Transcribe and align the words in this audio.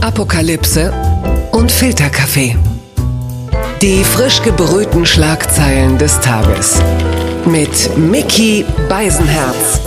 Apokalypse 0.00 0.92
und 1.50 1.72
Filterkaffee. 1.72 2.56
Die 3.82 4.04
frisch 4.04 4.40
gebrühten 4.42 5.04
Schlagzeilen 5.04 5.98
des 5.98 6.20
Tages. 6.20 6.80
Mit 7.44 7.96
Mickey 7.98 8.64
Beisenherz. 8.88 9.80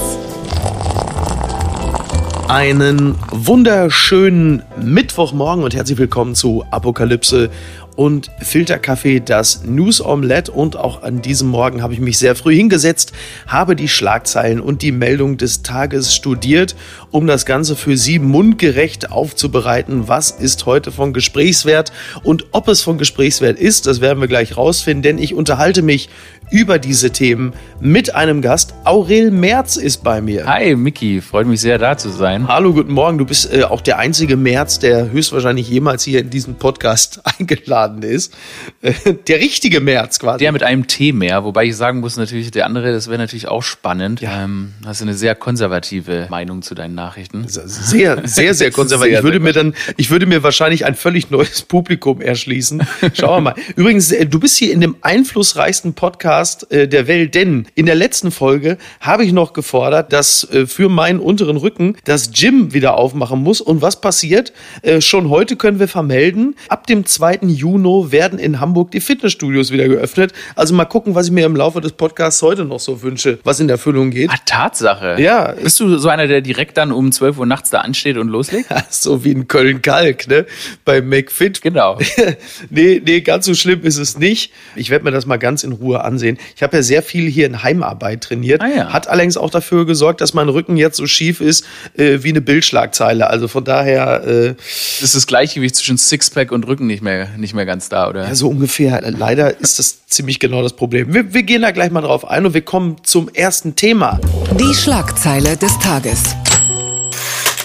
Einen 2.50 3.16
wunderschönen 3.32 4.64
Mittwochmorgen 4.78 5.64
und 5.64 5.74
herzlich 5.74 5.98
willkommen 5.98 6.36
zu 6.36 6.66
Apokalypse 6.70 7.50
und 7.96 8.32
Filterkaffee, 8.40 9.20
das 9.20 9.64
News 9.64 10.04
Omelette. 10.04 10.52
Und 10.52 10.76
auch 10.76 11.04
an 11.04 11.22
diesem 11.22 11.50
Morgen 11.50 11.82
habe 11.82 11.94
ich 11.94 12.00
mich 12.00 12.18
sehr 12.18 12.36
früh 12.36 12.56
hingesetzt, 12.56 13.14
habe 13.48 13.76
die 13.76 13.88
Schlagzeilen 13.88 14.60
und 14.60 14.82
die 14.82 14.92
Meldung 14.92 15.38
des 15.38 15.62
Tages 15.62 16.14
studiert, 16.16 16.76
um 17.12 17.28
das 17.28 17.46
Ganze 17.46 17.76
für 17.76 17.98
Sie 17.98 18.20
mundgerecht 18.20 19.12
aufzubereiten. 19.12 20.08
Was 20.08 20.32
ist 20.32 20.66
heute 20.66 20.92
von 20.92 21.14
Gesprächswert 21.14 21.92
und 22.24 22.46
ob 22.52 22.68
es 22.68 22.82
von 22.82 22.98
Gesprächswert 22.98 23.60
ist, 23.60 23.86
das 23.88 24.02
werden 24.02 24.22
wir 24.22 24.28
gleich 24.28 24.58
rausfinden, 24.58 25.04
denn 25.04 25.18
ich 25.18 25.34
unterhalte 25.34 25.82
mich 25.82 26.10
über 26.52 26.80
diese 26.80 27.12
Themen 27.12 27.54
mit 27.80 28.14
einem 28.14 28.42
Gast. 28.42 28.74
Aurel 28.84 29.32
Merz 29.32 29.78
ist 29.78 30.04
bei 30.04 30.22
mir. 30.22 30.46
Hi, 30.46 30.76
Miki, 30.76 31.22
freut 31.22 31.48
mich 31.48 31.62
sehr, 31.62 31.78
da 31.78 31.98
zu 31.98 32.10
sein. 32.10 32.48
Hallo, 32.48 32.74
guten 32.74 32.92
Morgen. 32.92 33.18
Du 33.18 33.26
bist 33.26 33.54
äh, 33.54 33.64
auch 33.64 33.80
der 33.80 34.00
einzige 34.00 34.36
Merz, 34.36 34.78
der 34.78 35.12
höchstwahrscheinlich 35.12 35.70
jemals 35.70 36.04
hier 36.04 36.20
in 36.20 36.30
diesen 36.30 36.56
Podcast 36.56 37.22
eingeladen 37.40 38.04
ist. 38.04 38.34
Äh, 38.82 38.94
der 39.28 39.40
richtige 39.40 39.80
Merz 39.80 40.20
quasi. 40.20 40.40
Der 40.40 40.52
mit 40.52 40.64
einem 40.64 40.88
T 40.88 41.14
mehr, 41.14 41.46
wobei 41.46 41.66
ich 41.66 41.78
sagen 41.78 42.02
muss, 42.02 42.18
natürlich, 42.18 42.52
der 42.52 42.66
andere, 42.66 42.92
das 42.92 43.08
wäre 43.08 43.18
natürlich 43.18 43.48
auch 43.48 43.64
spannend. 43.64 44.20
Ja. 44.20 44.44
Ähm, 44.44 44.74
hast 44.86 45.00
du 45.00 45.06
eine 45.06 45.14
sehr 45.14 45.36
konservative 45.36 46.28
Meinung 46.30 46.62
zu 46.62 46.76
deinen 46.76 46.96
Nachrichten? 47.02 47.46
Sehr, 47.48 48.28
sehr, 48.28 48.54
sehr 48.54 48.72
konservativ. 48.80 49.18
ich 49.18 49.24
würde 49.24 49.40
mir 49.40 49.54
dann, 49.54 49.74
ich 49.98 50.12
würde 50.12 50.28
mir 50.28 50.44
wahrscheinlich 50.44 50.86
ein 50.86 50.94
völlig 50.94 51.32
neues 51.32 51.62
Publikum 51.68 52.22
erschließen. 52.22 52.84
Schauen 53.14 53.38
wir 53.38 53.42
mal. 53.42 53.56
Übrigens, 53.76 54.12
äh, 54.12 54.28
du 54.28 54.40
bist 54.40 54.58
hier 54.58 54.72
in 54.72 54.82
dem 54.82 54.96
einflussreichsten 55.02 55.96
Podcast 55.96 56.72
äh, 56.72 56.88
der 56.88 57.08
Welt, 57.08 57.34
denn 57.34 57.66
in 57.74 57.88
der 57.88 57.96
letzten 57.96 58.30
Folge 58.30 58.78
habe 59.00 59.26
ich 59.26 59.32
noch 59.32 59.54
gefordert, 59.54 60.14
dass 60.14 60.44
äh, 60.52 60.68
für 60.68 60.90
meinen 60.90 61.20
unteren 61.20 61.58
Rücken 61.58 61.96
das 62.04 62.32
Gym 62.34 62.74
wieder 62.74 62.98
aufmachen 62.98 63.42
muss. 63.42 63.62
Und 63.62 63.82
was 63.82 64.00
passiert? 64.00 64.54
Schon 65.00 65.30
heute 65.30 65.56
können 65.56 65.80
wir 65.80 65.88
vermelden, 65.88 66.56
ab 66.70 66.88
dem 66.88 67.06
2. 67.06 67.40
Juni 67.44 68.12
werden 68.12 68.38
in 68.38 68.60
Hamburg 68.60 68.92
die 68.92 69.00
Fitnessstudios 69.00 69.72
wieder 69.72 69.88
geöffnet. 69.88 70.34
Also 70.56 70.74
mal 70.76 70.86
gucken, 70.86 71.16
was 71.16 71.28
ich 71.28 71.32
mir 71.32 71.46
im 71.46 71.56
Laufe 71.56 71.82
des 71.82 71.94
Podcasts 71.94 72.42
heute 72.42 72.66
noch 72.66 72.80
so 72.80 73.02
wünsche, 73.02 73.40
was 73.44 73.60
in 73.60 73.70
Erfüllung 73.70 74.12
geht. 74.12 74.30
Ah, 74.30 74.38
Tatsache. 74.46 75.16
Ja. 75.20 75.54
Bist 75.54 75.80
du 75.80 75.98
so 75.98 76.10
einer, 76.10 76.28
der 76.28 76.42
direkt 76.42 76.78
dann 76.78 76.91
um 76.92 77.12
12 77.12 77.38
Uhr 77.38 77.46
nachts 77.46 77.70
da 77.70 77.82
ansteht 77.82 78.18
und 78.18 78.28
loslegt? 78.28 78.70
so 78.90 79.24
wie 79.24 79.32
in 79.32 79.48
Köln-Kalk, 79.48 80.28
ne? 80.28 80.46
Bei 80.86 81.02
McFit. 81.02 81.62
Genau. 81.62 82.00
nee, 82.70 83.02
nee, 83.04 83.22
ganz 83.22 83.46
so 83.46 83.54
schlimm 83.54 83.84
ist 83.84 83.98
es 83.98 84.18
nicht. 84.18 84.52
Ich 84.76 84.90
werde 84.90 85.06
mir 85.06 85.12
das 85.12 85.26
mal 85.26 85.38
ganz 85.38 85.64
in 85.64 85.72
Ruhe 85.72 86.04
ansehen. 86.04 86.38
Ich 86.56 86.64
habe 86.64 86.78
ja 86.78 86.84
sehr 86.84 87.04
viel 87.04 87.30
hier 87.30 87.46
in 87.46 87.64
Heimarbeit 87.64 88.22
trainiert. 88.22 88.62
Ah, 88.62 88.68
ja. 88.68 88.94
Hat 88.94 89.08
allerdings 89.08 89.38
auch 89.38 89.50
dafür 89.50 89.86
gesorgt, 89.86 90.22
dass 90.22 90.34
mein 90.34 90.50
Rücken 90.50 90.78
jetzt 90.78 90.98
so 90.98 91.08
schief 91.08 91.42
ist 91.42 91.66
äh, 91.98 92.20
wie 92.22 92.30
eine 92.30 92.42
Bildschlagzeile. 92.42 93.28
Also 93.28 93.48
von 93.48 93.64
daher. 93.64 94.24
Äh, 94.26 94.56
ist 95.02 95.16
das 95.16 95.28
Gleichgewicht 95.28 95.76
zwischen 95.76 95.98
Sixpack 95.98 96.52
und 96.52 96.68
Rücken 96.68 96.88
nicht 96.88 97.02
mehr, 97.02 97.30
nicht 97.38 97.54
mehr 97.54 97.66
ganz 97.66 97.90
da, 97.90 98.10
oder? 98.10 98.28
Ja, 98.28 98.36
so 98.36 98.50
ungefähr. 98.50 99.02
Leider 99.12 99.60
ist 99.60 99.80
das 99.80 100.08
ziemlich 100.08 100.40
genau 100.40 100.62
das 100.62 100.74
Problem. 100.74 101.14
Wir, 101.14 101.34
wir 101.34 101.44
gehen 101.44 101.62
da 101.62 101.72
gleich 101.72 101.92
mal 101.92 102.02
drauf 102.02 102.28
ein 102.28 102.46
und 102.46 102.54
wir 102.54 102.62
kommen 102.62 102.98
zum 103.04 103.30
ersten 103.30 103.76
Thema. 103.76 104.20
Die 104.60 104.74
Schlagzeile 104.74 105.58
des 105.58 105.78
Tages. 105.80 106.36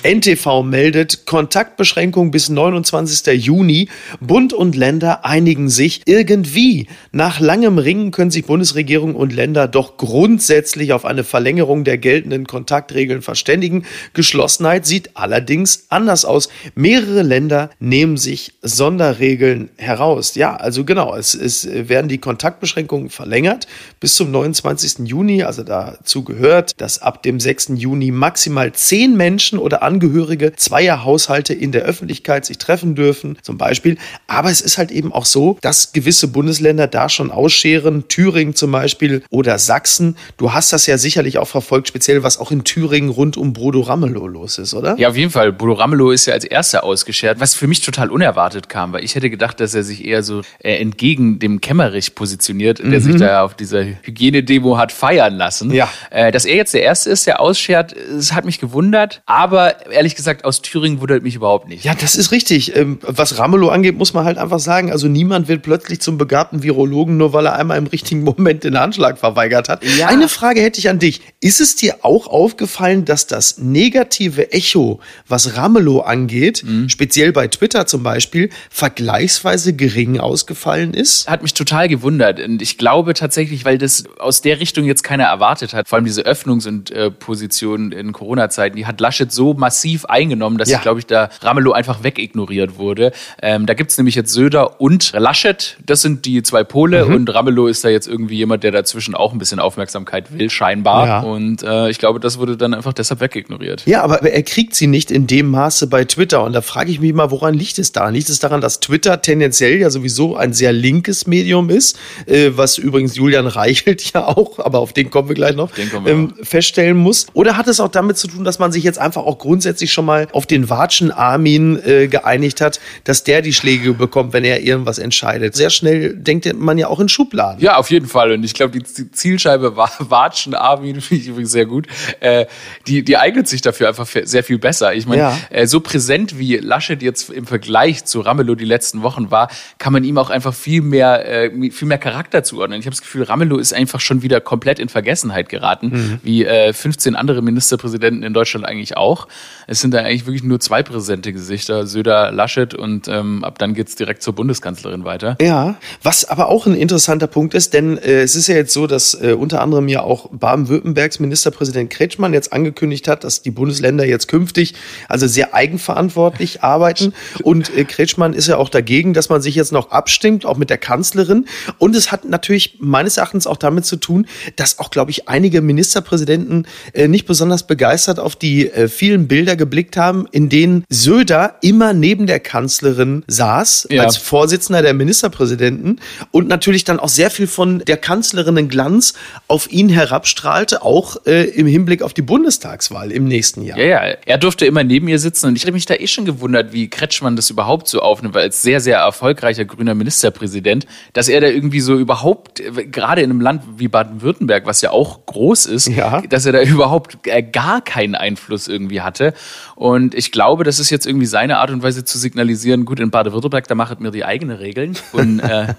NTV 0.07 0.62
meldet 0.62 1.27
Kontaktbeschränkung 1.27 2.31
bis 2.31 2.49
29. 2.49 3.45
Juni. 3.45 3.89
Bund 4.21 4.53
und 4.53 4.77
Länder 4.77 5.25
einigen 5.25 5.69
sich 5.69 6.03
irgendwie. 6.07 6.87
Nach 7.11 7.41
langem 7.41 7.79
Ringen 7.79 8.12
können 8.12 8.31
sich 8.31 8.44
Bundesregierung 8.44 9.17
und 9.17 9.33
Länder 9.33 9.67
doch 9.67 9.97
grundsätzlich 9.97 10.93
auf 10.93 11.05
eine 11.05 11.25
Verlängerung 11.25 11.83
der 11.83 11.99
geltenden 11.99 12.47
Kontaktregeln 12.47 13.21
verständigen. 13.21 13.84
Geschlossenheit 14.12 14.87
sieht 14.87 15.17
allerdings 15.17 15.87
anders 15.89 16.25
aus. 16.25 16.50
Mehrere 16.77 17.23
Länder 17.23 17.71
nehmen 17.81 18.17
sich 18.17 18.53
Sonderregeln 18.62 19.71
heraus. 19.77 20.37
Ja, 20.37 20.55
also 20.55 20.84
genau, 20.84 21.17
es, 21.17 21.34
es 21.34 21.67
werden 21.69 22.06
die 22.06 22.19
Kontaktbeschränkungen 22.19 23.11
verlängert 23.11 23.67
bis 23.99 24.15
zum 24.15 24.31
29. 24.31 25.09
Juni. 25.09 25.43
Also 25.43 25.65
dazu 25.65 26.23
gehört, 26.23 26.81
dass 26.81 27.03
ab 27.03 27.25
dem 27.25 27.41
6. 27.41 27.73
Juni 27.75 28.12
maximal 28.12 28.71
zehn 28.73 29.17
Menschen 29.17 29.59
oder 29.59 29.83
andere 29.83 29.96
Angehörige 29.97 30.53
zweier 30.57 31.05
Haushalte 31.05 31.55
in 31.55 31.73
der 31.73 31.83
Öffentlichkeit 31.83 32.45
sich 32.45 32.59
treffen 32.59 32.95
dürfen, 32.95 33.39
zum 33.41 33.57
Beispiel. 33.57 33.97
Aber 34.27 34.51
es 34.51 34.61
ist 34.61 34.77
halt 34.77 34.91
eben 34.91 35.11
auch 35.11 35.25
so, 35.25 35.57
dass 35.62 35.93
gewisse 35.93 36.29
Bundesländer 36.29 36.87
da 36.87 37.09
schon 37.09 37.31
ausscheren, 37.31 38.09
Thüringen 38.09 38.55
zum 38.55 38.73
Beispiel 38.73 39.23
oder 39.31 39.59
Sachsen. 39.59 40.19
Du 40.37 40.53
hast 40.53 40.75
das 40.75 40.87
ja 40.87 40.99
sicherlich 40.99 41.39
auch 41.39 41.49
verfolgt, 41.49 41.89
speziell 41.89 42.23
was 42.23 42.39
auch 42.39 42.51
in 42.51 42.62
Thüringen 42.62 43.09
rund 43.09 43.39
um 43.39 43.55
Bodo 43.55 43.81
Ramelow 43.81 44.27
los 44.27 44.59
ist, 44.59 44.75
oder? 44.75 44.99
Ja, 44.99 45.09
auf 45.09 45.17
jeden 45.17 45.31
Fall. 45.31 45.51
Bodo 45.51 45.73
Ramelow 45.73 46.11
ist 46.11 46.27
ja 46.27 46.35
als 46.35 46.45
erster 46.45 46.85
ausgeschert, 46.85 47.41
was 47.41 47.55
für 47.55 47.67
mich 47.67 47.81
total 47.81 48.11
unerwartet 48.11 48.69
kam, 48.69 48.93
weil 48.93 49.03
ich 49.03 49.15
hätte 49.15 49.31
gedacht, 49.31 49.61
dass 49.61 49.75
er 49.75 49.83
sich 49.83 50.05
eher 50.05 50.23
so 50.23 50.43
äh, 50.59 50.77
entgegen 50.77 51.39
dem 51.39 51.62
Kämmerich 51.62 52.15
positioniert, 52.15 52.81
der 52.81 52.87
mhm. 52.87 53.01
sich 53.01 53.17
da 53.17 53.43
auf 53.43 53.55
dieser 53.55 53.83
Hygienedemo 54.03 54.77
hat 54.77 54.93
feiern 54.93 55.37
lassen. 55.37 55.73
Ja. 55.73 55.89
Äh, 56.11 56.33
dass 56.33 56.45
er 56.45 56.56
jetzt 56.56 56.75
der 56.75 56.83
Erste 56.83 57.09
ist, 57.09 57.27
der 57.27 57.41
ausschert, 57.41 57.97
das 58.15 58.35
hat 58.35 58.45
mich 58.45 58.61
gewundert. 58.61 59.23
Aber 59.25 59.77
ehrlich 59.91 60.15
gesagt, 60.15 60.45
aus 60.45 60.63
Thüringen 60.63 61.01
wundert 61.01 61.23
mich 61.23 61.35
überhaupt 61.35 61.69
nicht. 61.69 61.85
Ja, 61.85 61.95
das 61.95 62.15
ist 62.15 62.33
richtig. 62.33 62.75
Ähm, 62.77 62.99
was 63.03 63.39
Ramelow 63.39 63.69
angeht, 63.69 63.97
muss 63.97 64.15
man 64.15 64.25
halt 64.25 64.39
einfach 64.39 64.59
sagen, 64.59 64.91
also 64.91 65.09
niemand 65.09 65.49
wird 65.49 65.63
plötzlich 65.63 66.01
zum 66.01 66.19
begabten 66.19 66.63
Virologen, 66.63 67.17
nur 67.17 67.33
weil 67.33 67.47
er 67.47 67.57
einmal 67.57 67.79
im 67.79 67.87
richtigen 67.87 68.23
Moment 68.25 68.65
den 68.65 68.77
Anschlag 68.77 69.19
verweigert 69.19 69.69
hat. 69.69 69.85
Ja. 69.99 70.09
Eine 70.09 70.29
Frage 70.29 70.61
hätte 70.61 70.79
ich 70.79 70.89
an 70.89 70.99
dich. 70.99 71.21
Ist 71.41 71.61
es 71.61 71.77
dir 71.77 71.97
auch 72.03 72.27
aufgefallen, 72.27 73.05
dass 73.05 73.27
das 73.27 73.59
negative 73.59 74.53
Echo, 74.53 75.01
was 75.29 75.57
Ramelow 75.57 76.01
angeht, 76.01 76.63
mhm. 76.65 76.89
speziell 76.89 77.33
bei 77.33 77.49
Twitter 77.49 77.87
zum 77.87 78.03
Beispiel, 78.03 78.51
vergleichsweise 78.71 79.75
gering 79.75 80.19
ausgefallen 80.19 80.95
ist? 80.95 81.29
Hat 81.29 81.43
mich 81.43 81.55
total 81.55 81.89
gewundert. 81.89 82.41
Und 82.41 82.63
ich 82.63 82.79
glaube 82.79 83.15
tatsächlich, 83.15 83.65
weil 83.65 83.79
das 83.79 84.05
aus 84.19 84.41
der 84.41 84.61
Richtung 84.61 84.85
jetzt 84.85 85.03
keiner 85.03 85.25
erwartet 85.25 85.75
hat, 85.75 85.89
vor 85.89 85.97
allem 85.97 86.05
diese 86.05 86.23
Öffnungs- 86.23 86.67
und 86.67 86.91
äh, 86.91 87.11
Positionen 87.11 87.93
in 87.93 88.13
Corona-Zeiten, 88.13 88.77
die 88.77 88.87
hat 88.87 89.01
Laschet 89.01 89.31
so 89.31 89.55
massiv 89.66 90.04
eingenommen, 90.04 90.59
dass, 90.59 90.71
ja. 90.71 90.78
glaube 90.78 91.00
ich, 91.00 91.06
da 91.06 91.28
Ramelow 91.43 91.72
einfach 91.72 92.04
wegignoriert 92.04 92.78
wurde. 92.78 93.10
Ähm, 93.43 93.66
da 93.66 93.75
gibt 93.75 93.91
es 93.91 93.99
nämlich 93.99 94.15
jetzt 94.15 94.32
Söder 94.32 94.81
und 94.81 95.12
Laschet, 95.12 95.77
das 95.84 96.03
sind 96.03 96.25
die 96.25 96.44
zwei 96.44 96.62
Pole 96.62 97.04
mhm. 97.04 97.15
und 97.15 97.34
Ramelow 97.34 97.66
ist 97.66 97.84
da 97.84 97.88
jetzt 97.88 98.06
irgendwie 98.06 98.37
jemand, 98.37 98.62
der 98.62 98.71
dazwischen 98.71 99.16
auch 99.16 99.32
ein 99.32 99.38
bisschen 99.38 99.59
Aufmerksamkeit 99.59 100.38
will, 100.38 100.50
scheinbar. 100.50 101.06
Ja. 101.06 101.21
Und 101.21 101.65
äh, 101.65 101.91
ich 101.91 101.99
glaube, 101.99 102.21
das 102.21 102.38
wurde 102.38 102.56
dann 102.56 102.75
einfach 102.75 102.93
deshalb 102.93 103.21
wegignoriert. 103.21 103.82
Ja, 103.87 104.03
aber 104.03 104.22
er 104.22 104.43
kriegt 104.44 104.76
sie 104.76 104.87
nicht 104.87 105.10
in 105.10 105.26
dem 105.26 105.50
Maße 105.50 105.88
bei 105.88 106.05
Twitter. 106.05 106.44
Und 106.44 106.53
da 106.53 106.62
frage 106.62 106.93
ich 106.93 107.00
mich 107.00 107.12
mal, 107.12 107.32
woran 107.32 107.55
liegt 107.55 107.81
es 107.81 107.91
da? 107.91 108.09
Liegt 108.09 108.28
es 108.28 108.38
daran, 108.38 108.60
dass 108.60 108.78
Twitter 108.78 109.21
tendenziell 109.21 109.78
ja 109.78 109.91
sowieso 109.91 110.37
ein 110.37 110.53
sehr 110.53 110.72
linkes 110.72 111.26
Medium 111.26 111.71
ist, 111.71 111.99
äh, 112.26 112.53
was 112.55 112.78
übrigens 112.78 113.16
Julian 113.16 113.49
Reichelt 113.49 114.12
ja 114.15 114.26
auch, 114.26 114.60
aber 114.60 114.78
auf 114.78 114.93
den 114.93 115.10
kommen 115.10 115.28
wir 115.28 115.34
gleich 115.34 115.56
noch, 115.56 115.71
ähm, 116.06 116.34
feststellen 116.41 116.97
muss? 116.97 117.26
Oder 117.32 117.56
hat 117.56 117.66
es 117.66 117.81
auch 117.81 117.88
damit 117.88 118.16
zu 118.16 118.28
tun, 118.28 118.44
dass 118.44 118.60
man 118.60 118.71
sich 118.71 118.84
jetzt 118.84 119.00
einfach 119.00 119.25
auch 119.25 119.38
grundsätzlich 119.38 119.56
grundsätzlich 119.56 119.91
schon 119.91 120.05
mal 120.05 120.28
auf 120.33 120.44
den 120.44 120.69
Watschen 120.69 121.11
Armin 121.11 121.81
äh, 121.83 122.09
geeinigt 122.09 122.61
hat, 122.61 122.78
dass 123.05 123.25
der 123.25 123.41
die 123.41 123.55
Schläge 123.55 123.94
bekommt, 123.94 124.34
wenn 124.34 124.44
er 124.44 124.62
irgendwas 124.62 124.99
entscheidet. 124.99 125.56
Sehr 125.56 125.71
schnell 125.71 126.15
denkt 126.15 126.53
man 126.59 126.77
ja 126.77 126.89
auch 126.89 127.00
in 127.00 127.09
Schubladen. 127.09 127.62
Ja, 127.62 127.78
auf 127.78 127.91
jeden 127.91 128.06
Fall. 128.06 128.33
Und 128.33 128.44
ich 128.44 128.53
glaube, 128.53 128.78
die 128.78 129.11
Zielscheibe 129.11 129.75
war 129.75 129.91
Watschen 129.99 130.53
Armin, 130.53 131.00
finde 131.00 131.22
ich 131.22 131.28
übrigens 131.31 131.53
sehr 131.53 131.65
gut. 131.65 131.87
Äh, 132.21 132.44
die, 132.87 133.03
die 133.03 133.17
eignet 133.17 133.49
sich 133.49 133.62
dafür 133.62 133.89
einfach 133.89 134.06
sehr 134.06 134.44
viel 134.44 134.59
besser. 134.59 134.93
Ich 134.93 135.06
meine, 135.06 135.22
ja. 135.22 135.39
äh, 135.49 135.67
so 135.67 135.81
präsent 135.81 136.38
wie 136.38 136.56
Laschet 136.56 137.00
jetzt 137.00 137.31
im 137.31 137.47
Vergleich 137.47 138.05
zu 138.05 138.20
Ramelow 138.20 138.56
die 138.56 138.67
letzten 138.67 139.00
Wochen 139.00 139.31
war, 139.31 139.49
kann 139.79 139.94
man 139.94 140.05
ihm 140.05 140.19
auch 140.19 140.29
einfach 140.29 140.53
viel 140.53 140.82
mehr, 140.82 141.26
äh, 141.26 141.70
viel 141.70 141.88
mehr 141.88 141.97
Charakter 141.97 142.44
zuordnen. 142.44 142.79
Ich 142.79 142.85
habe 142.85 142.94
das 142.94 143.00
Gefühl, 143.00 143.23
Ramelow 143.23 143.56
ist 143.56 143.73
einfach 143.73 144.00
schon 144.00 144.20
wieder 144.20 144.43
komplett 144.43 144.79
in 144.79 144.91
Vergessenheit 144.91 145.49
geraten, 145.49 145.88
mhm. 145.88 146.19
wie 146.23 146.44
äh, 146.44 146.75
15 146.75 147.17
andere 147.17 147.41
Ministerpräsidenten 147.41 148.23
in 148.23 148.35
Deutschland 148.35 148.67
eigentlich 148.67 148.99
auch. 148.99 149.29
Es 149.66 149.81
sind 149.81 149.93
da 149.93 149.98
eigentlich 149.98 150.26
wirklich 150.26 150.44
nur 150.44 150.60
zwei 150.60 150.82
präsente 150.82 151.32
Gesichter, 151.32 151.87
Söder, 151.87 152.31
Laschet 152.31 152.75
und 152.75 153.08
ähm, 153.08 153.43
ab 153.43 153.58
dann 153.58 153.75
geht's 153.75 153.96
direkt 153.96 154.22
zur 154.22 154.34
Bundeskanzlerin 154.34 155.04
weiter. 155.04 155.37
Ja, 155.40 155.76
was 156.02 156.25
aber 156.25 156.48
auch 156.48 156.66
ein 156.66 156.75
interessanter 156.75 157.26
Punkt 157.26 157.54
ist, 157.54 157.75
denn 157.75 157.98
äh, 157.98 158.22
es 158.22 158.37
ist 158.37 158.46
ja 158.46 158.54
jetzt 158.54 158.72
so, 158.72 158.87
dass 158.87 159.14
äh, 159.14 159.32
unter 159.32 159.60
anderem 159.62 159.88
ja 159.88 160.02
auch 160.02 160.28
Baden-Württembergs 160.31 161.19
Ministerpräsident 161.19 161.90
Kretschmann 161.90 162.32
jetzt 162.32 162.52
angekündigt 162.52 163.08
hat, 163.08 163.25
dass 163.25 163.43
die 163.43 163.50
Bundesländer 163.50 164.06
jetzt 164.06 164.28
künftig 164.28 164.75
also 165.08 165.26
sehr 165.26 165.54
eigenverantwortlich 165.54 166.62
arbeiten. 166.62 167.12
Und 167.43 167.76
äh, 167.76 167.84
Kretschmann 167.84 168.34
ist 168.34 168.46
ja 168.46 168.58
auch 168.58 168.69
dagegen, 168.69 169.14
dass 169.14 169.28
man 169.28 169.43
sich 169.43 169.56
jetzt 169.56 169.72
noch 169.72 169.90
abstimmt, 169.90 170.46
auch 170.46 170.56
mit 170.56 170.70
der 170.70 170.78
Kanzlerin. 170.78 171.46
Und 171.78 171.96
es 171.96 172.12
hat 172.12 172.25
natürlich 172.25 172.76
meines 172.81 173.16
Erachtens 173.16 173.46
auch 173.46 173.56
damit 173.56 173.84
zu 173.84 173.96
tun, 173.96 174.26
dass 174.54 174.78
auch, 174.78 174.90
glaube 174.90 175.10
ich, 175.10 175.28
einige 175.28 175.60
Ministerpräsidenten 175.60 176.66
äh, 176.93 177.08
nicht 177.08 177.26
besonders 177.26 177.66
begeistert 177.66 178.20
auf 178.20 178.37
die 178.37 178.70
äh, 178.70 178.88
vielen 178.88 179.26
Bilder 179.26 179.36
Bilder 179.37 179.55
geblickt 179.55 179.99
haben, 179.99 180.27
in 180.33 180.49
denen 180.49 180.85
Söder 180.88 181.56
immer 181.61 181.93
neben 181.93 182.27
der 182.27 182.41
Kanzlerin 182.41 183.23
saß, 183.27 183.88
ja. 183.91 184.03
als 184.03 184.17
Vorsitzender 184.17 184.81
der 184.81 184.94
Ministerpräsidenten 184.94 186.00
und 186.31 186.49
natürlich 186.49 186.85
dann 186.85 186.99
auch 186.99 187.11
sehr 187.11 187.31
viel 187.31 187.47
von 187.47 187.81
der 187.81 187.99
Kanzlerin 187.99 188.71
Glanz 188.71 189.12
auf 189.47 189.71
ihn 189.71 189.91
herabstrahlte, 189.91 190.81
auch 190.81 191.19
äh, 191.27 191.44
im 191.50 191.67
Hinblick 191.67 192.00
auf 192.00 192.15
die 192.15 192.23
Bundestagswahl 192.23 193.12
im 193.12 193.29
nächsten 193.29 193.61
Jahr. 193.61 193.77
Ja, 193.77 193.85
ja, 193.85 194.17
er 194.25 194.38
durfte 194.38 194.65
immer 194.65 194.85
neben 194.85 195.06
ihr 195.06 195.19
sitzen 195.19 195.49
und 195.49 195.56
ich 195.56 195.65
hatte 195.65 195.73
mich 195.73 195.85
da 195.85 195.93
eh 195.93 196.06
schon 196.06 196.25
gewundert, 196.25 196.73
wie 196.73 196.89
Kretschmann 196.89 197.37
das 197.37 197.50
überhaupt 197.50 197.89
so 197.89 198.00
aufnimmt, 198.00 198.35
weil 198.35 198.44
als 198.44 198.62
sehr, 198.62 198.81
sehr 198.81 198.97
erfolgreicher 198.97 199.67
grüner 199.67 199.94
Ministerpräsident, 199.94 200.87
dass 201.12 201.29
er 201.29 201.43
da 201.43 201.49
irgendwie 201.49 201.81
so 201.81 201.99
überhaupt, 201.99 202.62
gerade 202.91 203.21
in 203.21 203.29
einem 203.29 203.43
Land 203.43 203.65
wie 203.77 203.89
Baden-Württemberg, 203.89 204.65
was 204.65 204.81
ja 204.81 204.93
auch 204.93 205.27
groß 205.27 205.67
ist, 205.67 205.89
ja. 205.89 206.23
dass 206.23 206.47
er 206.47 206.53
da 206.53 206.62
überhaupt 206.62 207.19
äh, 207.27 207.43
gar 207.43 207.82
keinen 207.82 208.15
Einfluss 208.15 208.67
irgendwie 208.67 209.03
hatte. 209.03 209.25
Und 209.75 210.14
ich 210.14 210.32
glaube, 210.32 210.64
das 210.64 210.78
ist 210.78 210.90
jetzt 210.90 211.06
irgendwie 211.06 211.26
seine 211.26 211.58
Art 211.58 211.70
und 211.70 211.82
Weise 211.82 212.05
zu 212.05 212.19
signalisieren, 212.19 212.84
gut, 212.84 213.00
in 213.00 213.11
Baden-Württemberg, 213.11 213.69
da 213.69 213.75
macht 213.75 214.00
mir 214.00 214.11
die 214.11 214.25
eigene 214.25 214.61
Regeln. 214.61 214.96
Und 215.12 215.40
äh, 215.40 215.75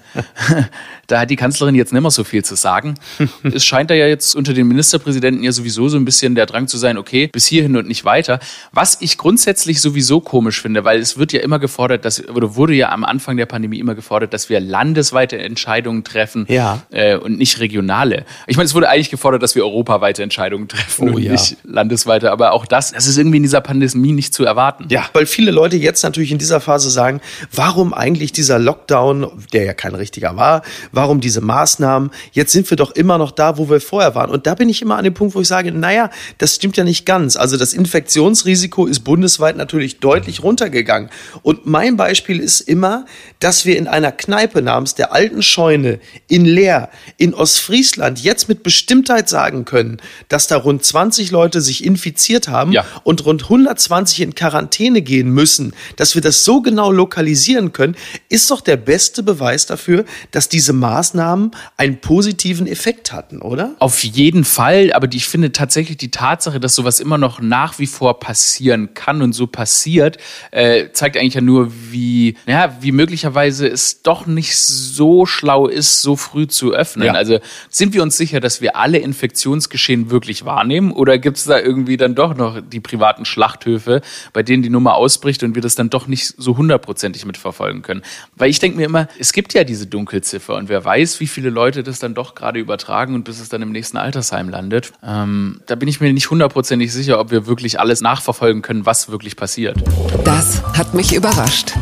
da 1.06 1.20
hat 1.20 1.30
die 1.30 1.36
Kanzlerin 1.36 1.74
jetzt 1.74 1.92
nicht 1.92 2.02
mehr 2.02 2.10
so 2.10 2.24
viel 2.24 2.44
zu 2.44 2.54
sagen. 2.54 2.94
es 3.42 3.64
scheint 3.64 3.90
da 3.90 3.94
ja 3.94 4.06
jetzt 4.06 4.34
unter 4.34 4.54
den 4.54 4.68
Ministerpräsidenten 4.68 5.42
ja 5.42 5.52
sowieso 5.52 5.88
so 5.88 5.96
ein 5.96 6.04
bisschen 6.04 6.34
der 6.34 6.46
Drang 6.46 6.68
zu 6.68 6.78
sein, 6.78 6.98
okay, 6.98 7.28
bis 7.32 7.46
hierhin 7.46 7.76
und 7.76 7.88
nicht 7.88 8.04
weiter. 8.04 8.40
Was 8.72 8.98
ich 9.00 9.18
grundsätzlich 9.18 9.80
sowieso 9.80 10.20
komisch 10.20 10.60
finde, 10.60 10.84
weil 10.84 11.00
es 11.00 11.18
wird 11.18 11.32
ja 11.32 11.40
immer 11.40 11.58
gefordert, 11.58 12.04
dass, 12.04 12.26
oder 12.28 12.56
wurde 12.56 12.74
ja 12.74 12.90
am 12.90 13.04
Anfang 13.04 13.36
der 13.36 13.46
Pandemie 13.46 13.78
immer 13.78 13.94
gefordert, 13.94 14.32
dass 14.32 14.48
wir 14.48 14.60
landesweite 14.60 15.38
Entscheidungen 15.38 16.04
treffen 16.04 16.46
ja. 16.48 16.82
äh, 16.90 17.16
und 17.16 17.38
nicht 17.38 17.60
regionale. 17.60 18.24
Ich 18.46 18.56
meine, 18.56 18.66
es 18.66 18.74
wurde 18.74 18.88
eigentlich 18.88 19.10
gefordert, 19.10 19.42
dass 19.42 19.54
wir 19.54 19.64
europaweite 19.64 20.22
Entscheidungen 20.22 20.68
treffen 20.68 21.10
oh, 21.10 21.16
und 21.16 21.22
ja. 21.22 21.32
nicht 21.32 21.56
landesweite, 21.64 22.30
aber 22.30 22.52
auch 22.52 22.66
das, 22.66 22.92
das 22.92 23.06
ist 23.06 23.18
irgendwie 23.18 23.37
in 23.38 23.44
dieser 23.44 23.60
Pandemie 23.60 24.12
nicht 24.12 24.34
zu 24.34 24.44
erwarten. 24.44 24.86
Ja, 24.90 25.08
weil 25.12 25.24
viele 25.24 25.52
Leute 25.52 25.76
jetzt 25.76 26.02
natürlich 26.02 26.32
in 26.32 26.38
dieser 26.38 26.60
Phase 26.60 26.90
sagen, 26.90 27.20
warum 27.52 27.94
eigentlich 27.94 28.32
dieser 28.32 28.58
Lockdown, 28.58 29.30
der 29.52 29.64
ja 29.64 29.74
kein 29.74 29.94
richtiger 29.94 30.36
war, 30.36 30.62
warum 30.90 31.20
diese 31.20 31.40
Maßnahmen, 31.40 32.10
jetzt 32.32 32.50
sind 32.52 32.68
wir 32.68 32.76
doch 32.76 32.90
immer 32.90 33.16
noch 33.16 33.30
da, 33.30 33.56
wo 33.56 33.70
wir 33.70 33.80
vorher 33.80 34.16
waren. 34.16 34.30
Und 34.30 34.46
da 34.48 34.56
bin 34.56 34.68
ich 34.68 34.82
immer 34.82 34.96
an 34.96 35.04
dem 35.04 35.14
Punkt, 35.14 35.36
wo 35.36 35.40
ich 35.40 35.46
sage, 35.48 35.70
naja, 35.70 36.10
das 36.38 36.56
stimmt 36.56 36.76
ja 36.76 36.82
nicht 36.82 37.06
ganz. 37.06 37.36
Also 37.36 37.56
das 37.56 37.74
Infektionsrisiko 37.74 38.86
ist 38.86 39.00
bundesweit 39.00 39.56
natürlich 39.56 40.00
deutlich 40.00 40.42
runtergegangen. 40.42 41.08
Und 41.42 41.64
mein 41.64 41.96
Beispiel 41.96 42.40
ist 42.40 42.60
immer, 42.60 43.06
dass 43.38 43.64
wir 43.64 43.78
in 43.78 43.86
einer 43.86 44.10
Kneipe 44.10 44.62
namens 44.62 44.96
der 44.96 45.12
alten 45.12 45.42
Scheune 45.42 46.00
in 46.26 46.44
Leer 46.44 46.90
in 47.16 47.34
Ostfriesland 47.34 48.20
jetzt 48.20 48.48
mit 48.48 48.64
Bestimmtheit 48.64 49.28
sagen 49.28 49.64
können, 49.64 49.98
dass 50.28 50.48
da 50.48 50.56
rund 50.56 50.84
20 50.84 51.30
Leute 51.30 51.60
sich 51.60 51.84
infiziert 51.84 52.48
haben 52.48 52.72
ja. 52.72 52.84
und 53.04 53.24
rund 53.28 53.44
120 53.44 54.22
in 54.22 54.34
Quarantäne 54.34 55.02
gehen 55.02 55.30
müssen, 55.30 55.74
dass 55.96 56.14
wir 56.14 56.22
das 56.22 56.44
so 56.44 56.62
genau 56.62 56.90
lokalisieren 56.90 57.72
können, 57.72 57.94
ist 58.28 58.50
doch 58.50 58.62
der 58.62 58.76
beste 58.76 59.22
Beweis 59.22 59.66
dafür, 59.66 60.04
dass 60.30 60.48
diese 60.48 60.72
Maßnahmen 60.72 61.50
einen 61.76 62.00
positiven 62.00 62.66
Effekt 62.66 63.12
hatten, 63.12 63.42
oder? 63.42 63.74
Auf 63.78 64.02
jeden 64.02 64.44
Fall, 64.44 64.92
aber 64.94 65.08
ich 65.12 65.26
finde 65.26 65.52
tatsächlich 65.52 65.98
die 65.98 66.10
Tatsache, 66.10 66.58
dass 66.58 66.74
sowas 66.74 67.00
immer 67.00 67.18
noch 67.18 67.40
nach 67.40 67.78
wie 67.78 67.86
vor 67.86 68.18
passieren 68.18 68.94
kann 68.94 69.20
und 69.20 69.34
so 69.34 69.46
passiert, 69.46 70.16
äh, 70.50 70.90
zeigt 70.92 71.18
eigentlich 71.18 71.34
ja 71.34 71.42
nur, 71.42 71.70
wie, 71.90 72.36
ja, 72.46 72.78
wie 72.80 72.92
möglicherweise 72.92 73.68
es 73.68 74.02
doch 74.02 74.26
nicht 74.26 74.56
so 74.56 75.26
schlau 75.26 75.66
ist, 75.66 76.00
so 76.00 76.16
früh 76.16 76.46
zu 76.46 76.72
öffnen. 76.72 77.08
Ja. 77.08 77.12
Also 77.12 77.40
sind 77.68 77.92
wir 77.92 78.02
uns 78.02 78.16
sicher, 78.16 78.40
dass 78.40 78.62
wir 78.62 78.76
alle 78.76 78.98
Infektionsgeschehen 78.98 80.10
wirklich 80.10 80.46
wahrnehmen 80.46 80.92
oder 80.92 81.18
gibt 81.18 81.36
es 81.36 81.44
da 81.44 81.58
irgendwie 81.58 81.98
dann 81.98 82.14
doch 82.14 82.34
noch 82.34 82.60
die 82.62 82.80
privaten 82.80 83.17
Schlachthöfe, 83.24 84.00
bei 84.32 84.42
denen 84.42 84.62
die 84.62 84.70
Nummer 84.70 84.94
ausbricht 84.94 85.42
und 85.42 85.54
wir 85.54 85.62
das 85.62 85.74
dann 85.74 85.90
doch 85.90 86.06
nicht 86.06 86.34
so 86.36 86.56
hundertprozentig 86.56 87.24
mitverfolgen 87.24 87.82
können? 87.82 88.02
Weil 88.36 88.50
ich 88.50 88.58
denke 88.58 88.76
mir 88.76 88.84
immer, 88.84 89.08
es 89.18 89.32
gibt 89.32 89.54
ja 89.54 89.64
diese 89.64 89.86
Dunkelziffer 89.86 90.56
und 90.56 90.68
wer 90.68 90.84
weiß, 90.84 91.20
wie 91.20 91.26
viele 91.26 91.50
Leute 91.50 91.82
das 91.82 91.98
dann 91.98 92.14
doch 92.14 92.34
gerade 92.34 92.58
übertragen 92.58 93.14
und 93.14 93.24
bis 93.24 93.40
es 93.40 93.48
dann 93.48 93.62
im 93.62 93.72
nächsten 93.72 93.96
Altersheim 93.96 94.48
landet. 94.48 94.92
Ähm, 95.02 95.60
da 95.66 95.74
bin 95.74 95.88
ich 95.88 96.00
mir 96.00 96.12
nicht 96.12 96.30
hundertprozentig 96.30 96.92
sicher, 96.92 97.20
ob 97.20 97.30
wir 97.30 97.46
wirklich 97.46 97.80
alles 97.80 98.00
nachverfolgen 98.00 98.62
können, 98.62 98.86
was 98.86 99.10
wirklich 99.10 99.36
passiert. 99.36 99.76
Das 100.24 100.62
hat 100.76 100.94
mich 100.94 101.14
überrascht. 101.14 101.74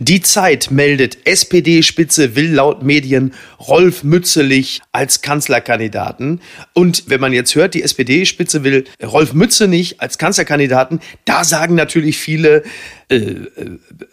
Die 0.00 0.20
Zeit 0.20 0.70
meldet, 0.70 1.26
SPD-Spitze 1.26 2.36
will 2.36 2.52
laut 2.52 2.82
Medien 2.82 3.32
Rolf 3.58 4.04
Mützelich 4.04 4.80
als 4.92 5.22
Kanzlerkandidaten. 5.22 6.40
Und 6.72 7.04
wenn 7.08 7.20
man 7.20 7.32
jetzt 7.32 7.54
hört, 7.56 7.74
die 7.74 7.82
SPD-Spitze 7.82 8.62
will 8.62 8.84
Rolf 9.02 9.32
Mützenich 9.32 10.00
als 10.00 10.18
Kanzlerkandidaten, 10.18 11.00
da 11.24 11.42
sagen 11.42 11.74
natürlich 11.74 12.18
viele, 12.18 12.62
äh, 13.10 13.16
äh, 13.16 13.48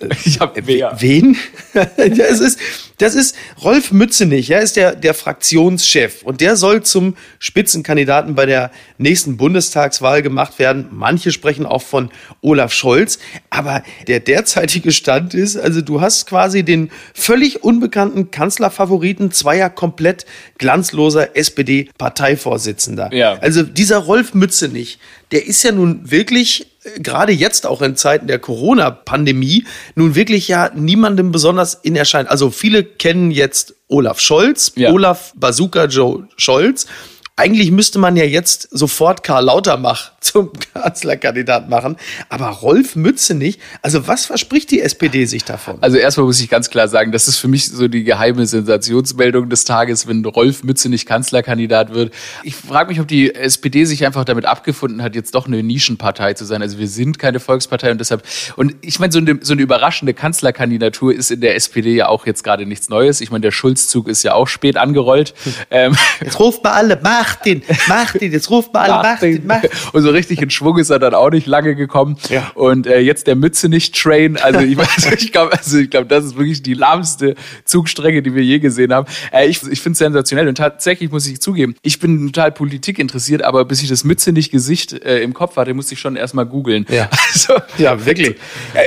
ich 0.26 0.40
hab 0.40 0.58
äh, 0.58 0.66
wen? 0.66 1.38
das, 1.74 2.40
ist, 2.40 2.60
das 2.98 3.14
ist 3.14 3.36
Rolf 3.62 3.92
Mützenich, 3.92 4.50
er 4.50 4.62
ist 4.62 4.78
der, 4.78 4.96
der 4.96 5.14
Fraktionschef 5.14 6.24
und 6.24 6.42
der 6.42 6.56
soll 6.56 6.84
zum 6.84 7.16
Spitzenkandidaten 7.40 8.36
bei 8.36 8.46
der 8.46 8.72
nächsten 8.98 9.38
Bundestagswahl 9.38 10.22
gemacht 10.22 10.60
werden. 10.60 10.88
Manche 10.92 11.32
sprechen 11.32 11.66
auch 11.66 11.82
von 11.82 12.10
Olaf 12.42 12.74
Scholz, 12.74 13.20
aber 13.50 13.84
der 14.08 14.22
derzeitige 14.22 14.92
Stand 14.92 15.34
ist, 15.34 15.58
also 15.58 15.75
du 15.82 16.02
hast 16.02 16.28
quasi 16.28 16.64
den 16.64 16.92
völlig 17.14 17.64
unbekannten 17.64 18.32
Kanzlerfavoriten 18.32 19.32
zweier 19.32 19.70
komplett 19.70 20.26
glanzloser 20.58 21.36
SPD-Parteivorsitzender. 21.36 23.14
Ja. 23.14 23.34
Also 23.40 23.64
dieser 23.64 23.98
Rolf 23.98 24.34
Mützenich, 24.34 25.00
der 25.32 25.46
ist 25.46 25.64
ja 25.64 25.72
nun 25.72 26.10
wirklich 26.10 26.68
äh, 26.84 27.00
gerade 27.00 27.32
jetzt 27.32 27.66
auch 27.66 27.82
in 27.82 27.96
Zeiten 27.96 28.28
der 28.28 28.40
Corona-Pandemie 28.40 29.66
nun 29.96 30.16
wirklich 30.16 30.48
ja 30.48 30.72
niemandem 30.74 31.32
besonders 31.32 31.74
in 31.74 31.96
Erscheinung. 31.96 32.30
Also 32.30 32.50
viele 32.50 32.84
kennen 32.84 33.32
jetzt 33.32 33.76
Olaf 33.88 34.20
Scholz, 34.20 34.74
ja. 34.76 34.92
Olaf 34.92 35.34
Bazooka 35.36 35.86
Joe 35.86 36.28
Scholz. 36.38 36.88
Eigentlich 37.36 37.72
müsste 37.72 38.00
man 38.00 38.16
ja 38.16 38.24
jetzt 38.24 38.70
sofort 38.72 39.24
Karl 39.24 39.46
Lautermach 39.46 40.15
zum 40.26 40.52
Kanzlerkandidat 40.74 41.70
machen, 41.70 41.98
aber 42.30 42.48
Rolf 42.48 42.96
Mütze 42.96 43.36
nicht. 43.36 43.62
Also 43.82 44.08
was 44.08 44.26
verspricht 44.26 44.72
die 44.72 44.82
SPD 44.82 45.26
sich 45.26 45.46
davon? 45.46 45.78
Also 45.82 45.98
erstmal 45.98 46.26
muss 46.26 46.40
ich 46.40 46.50
ganz 46.50 46.70
klar 46.70 46.88
sagen, 46.88 47.12
das 47.12 47.28
ist 47.28 47.38
für 47.38 47.48
mich 47.48 47.68
so 47.70 47.88
die 47.88 48.04
geheime 48.04 48.46
Sensationsmeldung 48.46 49.50
des 49.50 49.66
Tages, 49.66 50.08
wenn 50.08 50.26
Rolf 50.26 50.64
Mütze 50.64 50.90
nicht 50.90 51.06
Kanzlerkandidat 51.06 51.94
wird. 51.94 52.14
Ich 52.44 52.56
frage 52.56 52.90
mich, 52.90 53.00
ob 53.00 53.08
die 53.08 53.36
SPD 53.36 53.86
sich 53.86 54.06
einfach 54.06 54.26
damit 54.26 54.46
abgefunden 54.46 55.04
hat, 55.04 55.16
jetzt 55.16 55.36
doch 55.36 55.46
eine 55.46 55.62
Nischenpartei 55.62 56.34
zu 56.34 56.46
sein. 56.46 56.62
Also 56.62 56.80
wir 56.80 56.88
sind 56.88 57.20
keine 57.20 57.40
Volkspartei 57.40 57.92
und 57.92 58.00
deshalb, 58.00 58.24
und 58.56 58.76
ich 58.82 59.00
meine, 59.00 59.14
so 59.14 59.20
eine, 59.20 59.40
so 59.42 59.54
eine 59.54 59.62
überraschende 59.62 60.16
Kanzlerkandidatur 60.16 61.14
ist 61.14 61.30
in 61.30 61.42
der 61.42 61.56
SPD 61.56 61.94
ja 61.94 62.08
auch 62.08 62.26
jetzt 62.26 62.44
gerade 62.44 62.66
nichts 62.66 62.90
Neues. 62.90 63.22
Ich 63.22 63.30
meine, 63.30 63.42
der 63.42 63.52
Schulzzug 63.52 64.08
ist 64.08 64.24
ja 64.24 64.34
auch 64.34 64.48
spät 64.48 64.76
angerollt. 64.76 65.36
Ähm, 65.70 65.96
jetzt 66.22 66.40
ruft 66.40 66.64
mal 66.64 66.72
alle, 66.72 67.00
Martin, 67.02 67.62
Martin, 67.88 68.32
jetzt 68.32 68.50
ruft 68.50 68.74
mal 68.74 68.90
alle 68.90 69.04
Martin, 69.04 69.46
Martin. 69.46 69.70
Und 69.94 70.02
so 70.02 70.15
richtig 70.16 70.42
in 70.42 70.50
Schwung 70.50 70.80
ist 70.80 70.90
er 70.90 71.00
dann 71.00 71.14
auch 71.14 71.30
nicht 71.30 71.46
lange 71.46 71.76
gekommen. 71.76 72.18
Ja. 72.30 72.52
Und 72.56 72.88
äh, 72.88 73.00
jetzt 73.00 73.28
der 73.28 73.36
Mütze 73.36 73.70
nicht 73.70 73.96
Train. 73.96 74.38
Also 74.38 74.62
ich, 74.62 74.78
ich 75.20 75.32
glaube, 75.32 75.54
also 75.54 75.78
ich 75.78 75.90
glaube, 75.90 76.08
das 76.08 76.26
ist 76.26 76.38
wirklich 76.38 76.64
die 76.64 76.74
lahmste 76.74 77.36
Zugstrecke, 77.66 78.24
die 78.24 78.34
wir 78.34 78.44
je 78.44 78.60
gesehen 78.60 78.94
haben. 78.94 79.08
Äh, 79.32 79.48
ich 79.48 79.62
ich 79.64 79.82
finde 79.82 79.94
es 79.94 80.00
sensationell 80.00 80.48
und 80.48 80.56
tatsächlich 80.56 81.12
muss 81.12 81.28
ich 81.28 81.42
zugeben, 81.42 81.76
ich 81.82 82.00
bin 82.00 82.28
total 82.28 82.52
Politik 82.52 83.00
interessiert, 83.00 83.44
aber 83.44 83.66
bis 83.66 83.84
ich 83.84 83.90
das 83.90 84.04
Mütze 84.04 84.32
nicht 84.32 84.52
Gesicht 84.52 84.94
äh, 84.94 85.20
im 85.20 85.34
Kopf 85.34 85.58
hatte, 85.58 85.74
musste 85.74 85.94
ich 85.94 86.00
schon 86.00 86.16
erstmal 86.16 86.46
googeln. 86.46 86.86
Ja. 86.90 87.10
Also, 87.36 87.56
ja, 87.78 88.06
wirklich. 88.06 88.36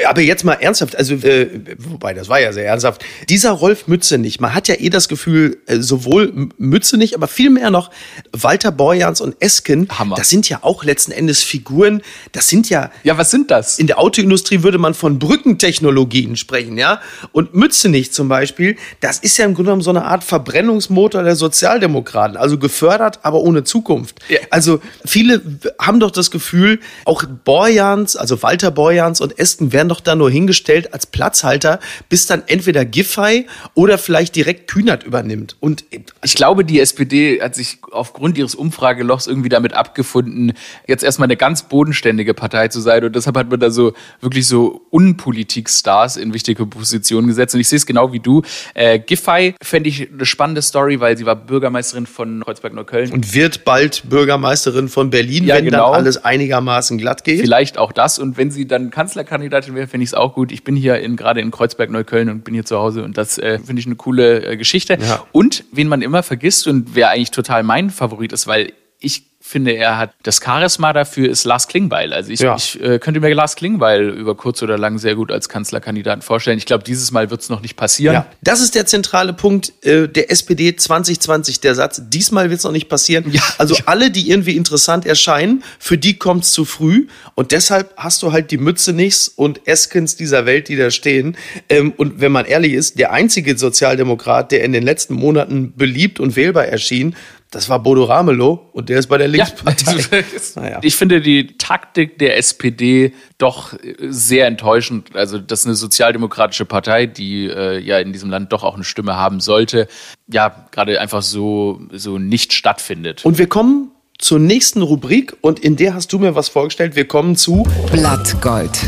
Aber 0.08 0.22
jetzt 0.22 0.42
mal 0.42 0.54
ernsthaft, 0.54 0.96
also 0.96 1.14
äh, 1.16 1.48
wobei 1.76 2.14
das 2.14 2.28
war 2.28 2.40
ja 2.40 2.52
sehr 2.52 2.64
ernsthaft. 2.64 3.04
Dieser 3.28 3.50
Rolf 3.50 3.88
Mütze 3.88 4.16
nicht, 4.16 4.40
man 4.40 4.54
hat 4.54 4.68
ja 4.68 4.76
eh 4.78 4.88
das 4.88 5.08
Gefühl, 5.08 5.58
äh, 5.66 5.80
sowohl 5.80 6.48
Mütze 6.56 6.96
nicht, 6.96 7.14
aber 7.14 7.28
viel 7.28 7.50
mehr 7.50 7.70
noch 7.70 7.90
Walter 8.32 8.72
Borjans 8.72 9.20
und 9.20 9.36
Esken, 9.40 9.86
Hammer. 9.90 10.16
das 10.16 10.30
sind 10.30 10.48
ja 10.48 10.60
auch 10.62 10.82
letzten 10.82 11.12
Endes 11.18 11.42
Figuren, 11.42 12.02
das 12.32 12.48
sind 12.48 12.70
ja. 12.70 12.90
Ja, 13.02 13.18
was 13.18 13.30
sind 13.30 13.50
das? 13.50 13.78
In 13.78 13.86
der 13.86 13.98
Autoindustrie 13.98 14.62
würde 14.62 14.78
man 14.78 14.94
von 14.94 15.18
Brückentechnologien 15.18 16.36
sprechen, 16.36 16.78
ja. 16.78 17.00
Und 17.32 17.54
Mützenich 17.54 18.12
zum 18.12 18.28
Beispiel, 18.28 18.76
das 19.00 19.18
ist 19.18 19.36
ja 19.36 19.44
im 19.44 19.54
Grunde 19.54 19.68
genommen 19.68 19.82
so 19.82 19.90
eine 19.90 20.04
Art 20.04 20.24
Verbrennungsmotor 20.24 21.22
der 21.22 21.36
Sozialdemokraten, 21.36 22.36
also 22.36 22.58
gefördert, 22.58 23.20
aber 23.22 23.40
ohne 23.40 23.64
Zukunft. 23.64 24.20
Ja. 24.28 24.38
Also 24.50 24.80
viele 25.04 25.42
haben 25.78 26.00
doch 26.00 26.10
das 26.10 26.30
Gefühl, 26.30 26.80
auch 27.04 27.24
Borjans, 27.44 28.16
also 28.16 28.42
Walter 28.42 28.70
Borjans 28.70 29.20
und 29.20 29.38
Esken 29.38 29.72
werden 29.72 29.88
doch 29.88 30.00
da 30.00 30.14
nur 30.14 30.30
hingestellt 30.30 30.94
als 30.94 31.06
Platzhalter, 31.06 31.80
bis 32.08 32.26
dann 32.26 32.42
entweder 32.46 32.84
Giffey 32.84 33.46
oder 33.74 33.98
vielleicht 33.98 34.36
direkt 34.36 34.70
Kühnert 34.70 35.02
übernimmt. 35.02 35.56
Und 35.60 35.84
ich 36.22 36.34
glaube, 36.34 36.64
die 36.64 36.80
SPD 36.80 37.40
hat 37.40 37.54
sich 37.54 37.78
aufgrund 37.90 38.38
ihres 38.38 38.54
Umfragelochs 38.54 39.26
irgendwie 39.26 39.48
damit 39.48 39.72
abgefunden, 39.72 40.52
jetzt 40.86 41.02
erstmal 41.08 41.26
eine 41.26 41.36
ganz 41.36 41.62
bodenständige 41.62 42.34
Partei 42.34 42.68
zu 42.68 42.80
sein 42.80 43.02
und 43.04 43.16
deshalb 43.16 43.36
hat 43.36 43.50
man 43.50 43.58
da 43.58 43.70
so 43.70 43.94
wirklich 44.20 44.46
so 44.46 44.82
Unpolitik-Stars 44.90 46.16
in 46.16 46.34
wichtige 46.34 46.66
Positionen 46.66 47.26
gesetzt 47.26 47.54
und 47.54 47.60
ich 47.60 47.68
sehe 47.68 47.78
es 47.78 47.86
genau 47.86 48.12
wie 48.12 48.20
du. 48.20 48.42
Äh, 48.74 48.98
Giffey 48.98 49.54
fände 49.62 49.88
ich 49.88 50.10
eine 50.12 50.26
spannende 50.26 50.62
Story, 50.62 51.00
weil 51.00 51.16
sie 51.16 51.26
war 51.26 51.34
Bürgermeisterin 51.34 52.06
von 52.06 52.42
Kreuzberg-Neukölln. 52.44 53.12
Und 53.12 53.34
wird 53.34 53.64
bald 53.64 54.08
Bürgermeisterin 54.08 54.88
von 54.88 55.10
Berlin, 55.10 55.44
Ja, 55.44 55.56
wenn 55.56 55.64
genau. 55.64 55.86
dann 55.86 55.94
alles 55.94 56.24
einigermaßen 56.24 56.98
glatt 56.98 57.24
geht. 57.24 57.40
Vielleicht 57.40 57.78
auch 57.78 57.92
das. 57.92 58.18
Und 58.18 58.36
wenn 58.36 58.50
sie 58.50 58.66
dann 58.66 58.90
Kanzlerkandidatin 58.90 59.74
wäre, 59.74 59.86
finde 59.86 60.04
ich 60.04 60.10
es 60.10 60.14
auch 60.14 60.34
gut. 60.34 60.52
Ich 60.52 60.64
bin 60.64 60.76
hier 60.76 60.98
in, 61.00 61.16
gerade 61.16 61.40
in 61.40 61.50
Kreuzberg-Neukölln 61.50 62.28
und 62.28 62.44
bin 62.44 62.54
hier 62.54 62.64
zu 62.64 62.78
Hause 62.78 63.02
und 63.02 63.16
das 63.16 63.38
äh, 63.38 63.58
finde 63.58 63.80
ich 63.80 63.86
eine 63.86 63.96
coole 63.96 64.44
äh, 64.44 64.56
Geschichte. 64.56 64.98
Ja. 65.00 65.24
Und 65.32 65.64
wen 65.72 65.88
man 65.88 66.02
immer 66.02 66.22
vergisst 66.22 66.66
und 66.66 66.94
wer 66.94 67.10
eigentlich 67.10 67.30
total 67.30 67.62
mein 67.62 67.90
Favorit 67.90 68.32
ist, 68.32 68.46
weil 68.46 68.72
ich 69.00 69.24
finde, 69.40 69.74
er 69.74 69.96
hat 69.96 70.12
das 70.24 70.40
Charisma 70.44 70.92
dafür, 70.92 71.30
ist 71.30 71.44
Lars 71.44 71.68
Klingbeil. 71.68 72.12
Also 72.12 72.30
ich, 72.30 72.40
Ja. 72.40 72.56
ich 72.56 72.78
äh, 72.82 72.98
könnte 72.98 73.18
mir 73.20 73.32
Lars 73.32 73.56
Klingbeil 73.56 74.10
über 74.10 74.34
kurz 74.34 74.62
oder 74.62 74.76
lang 74.76 74.98
sehr 74.98 75.14
gut 75.14 75.32
als 75.32 75.48
Kanzlerkandidaten 75.48 76.20
vorstellen. 76.20 76.58
Ich 76.58 76.66
glaube, 76.66 76.84
dieses 76.84 77.12
Mal 77.12 77.30
wird 77.30 77.40
es 77.40 77.48
noch 77.48 77.62
nicht 77.62 77.74
passieren. 77.74 78.12
Ja, 78.14 78.26
das 78.42 78.60
ist 78.60 78.74
der 78.74 78.84
zentrale 78.84 79.32
Punkt 79.32 79.72
äh, 79.86 80.06
der 80.06 80.30
SPD 80.30 80.76
2020, 80.76 81.60
der 81.60 81.74
Satz. 81.74 82.02
Diesmal 82.08 82.50
wird 82.50 82.58
es 82.58 82.64
noch 82.64 82.72
nicht 82.72 82.90
passieren. 82.90 83.24
Ja. 83.30 83.40
Also 83.56 83.74
alle, 83.86 84.10
die 84.10 84.28
irgendwie 84.28 84.54
interessant 84.54 85.06
erscheinen, 85.06 85.62
für 85.78 85.96
die 85.96 86.18
kommt 86.18 86.44
es 86.44 86.52
zu 86.52 86.66
früh. 86.66 87.06
Und 87.34 87.52
deshalb 87.52 87.94
hast 87.96 88.22
du 88.22 88.32
halt 88.32 88.50
die 88.50 88.58
Mütze 88.58 88.92
nichts 88.92 89.28
und 89.28 89.66
Eskens 89.66 90.16
dieser 90.16 90.44
Welt, 90.44 90.68
die 90.68 90.76
da 90.76 90.90
stehen. 90.90 91.38
Ähm, 91.70 91.94
und 91.96 92.20
wenn 92.20 92.32
man 92.32 92.44
ehrlich 92.44 92.74
ist, 92.74 92.98
der 92.98 93.12
einzige 93.12 93.56
Sozialdemokrat, 93.56 94.52
der 94.52 94.62
in 94.62 94.72
den 94.72 94.82
letzten 94.82 95.14
Monaten 95.14 95.72
beliebt 95.74 96.20
und 96.20 96.36
wählbar 96.36 96.66
erschien, 96.66 97.16
das 97.50 97.68
war 97.68 97.82
Bodo 97.82 98.04
Ramelow 98.04 98.68
und 98.72 98.88
der 98.90 98.98
ist 98.98 99.06
bei 99.06 99.16
der 99.16 99.28
Linkspartei. 99.28 100.24
Naja. 100.56 100.80
Ich 100.82 100.96
finde 100.96 101.20
die 101.20 101.56
Taktik 101.58 102.18
der 102.18 102.36
SPD 102.36 103.14
doch 103.38 103.72
äh, 103.72 103.94
sehr 104.08 104.46
enttäuschend. 104.46 105.14
Also, 105.14 105.38
das 105.38 105.60
ist 105.60 105.66
eine 105.66 105.74
sozialdemokratische 105.74 106.64
Partei, 106.64 107.06
die 107.06 107.46
äh, 107.46 107.78
ja 107.78 107.98
in 107.98 108.12
diesem 108.12 108.30
Land 108.30 108.52
doch 108.52 108.64
auch 108.64 108.74
eine 108.74 108.84
Stimme 108.84 109.16
haben 109.16 109.40
sollte, 109.40 109.88
ja, 110.26 110.66
gerade 110.70 111.00
einfach 111.00 111.22
so, 111.22 111.80
so 111.92 112.18
nicht 112.18 112.52
stattfindet. 112.52 113.24
Und 113.24 113.38
wir 113.38 113.48
kommen 113.48 113.92
zur 114.18 114.38
nächsten 114.38 114.82
Rubrik 114.82 115.36
und 115.40 115.60
in 115.60 115.76
der 115.76 115.94
hast 115.94 116.12
du 116.12 116.18
mir 116.18 116.34
was 116.34 116.48
vorgestellt. 116.48 116.96
Wir 116.96 117.06
kommen 117.06 117.36
zu 117.36 117.66
Blattgold. 117.92 118.78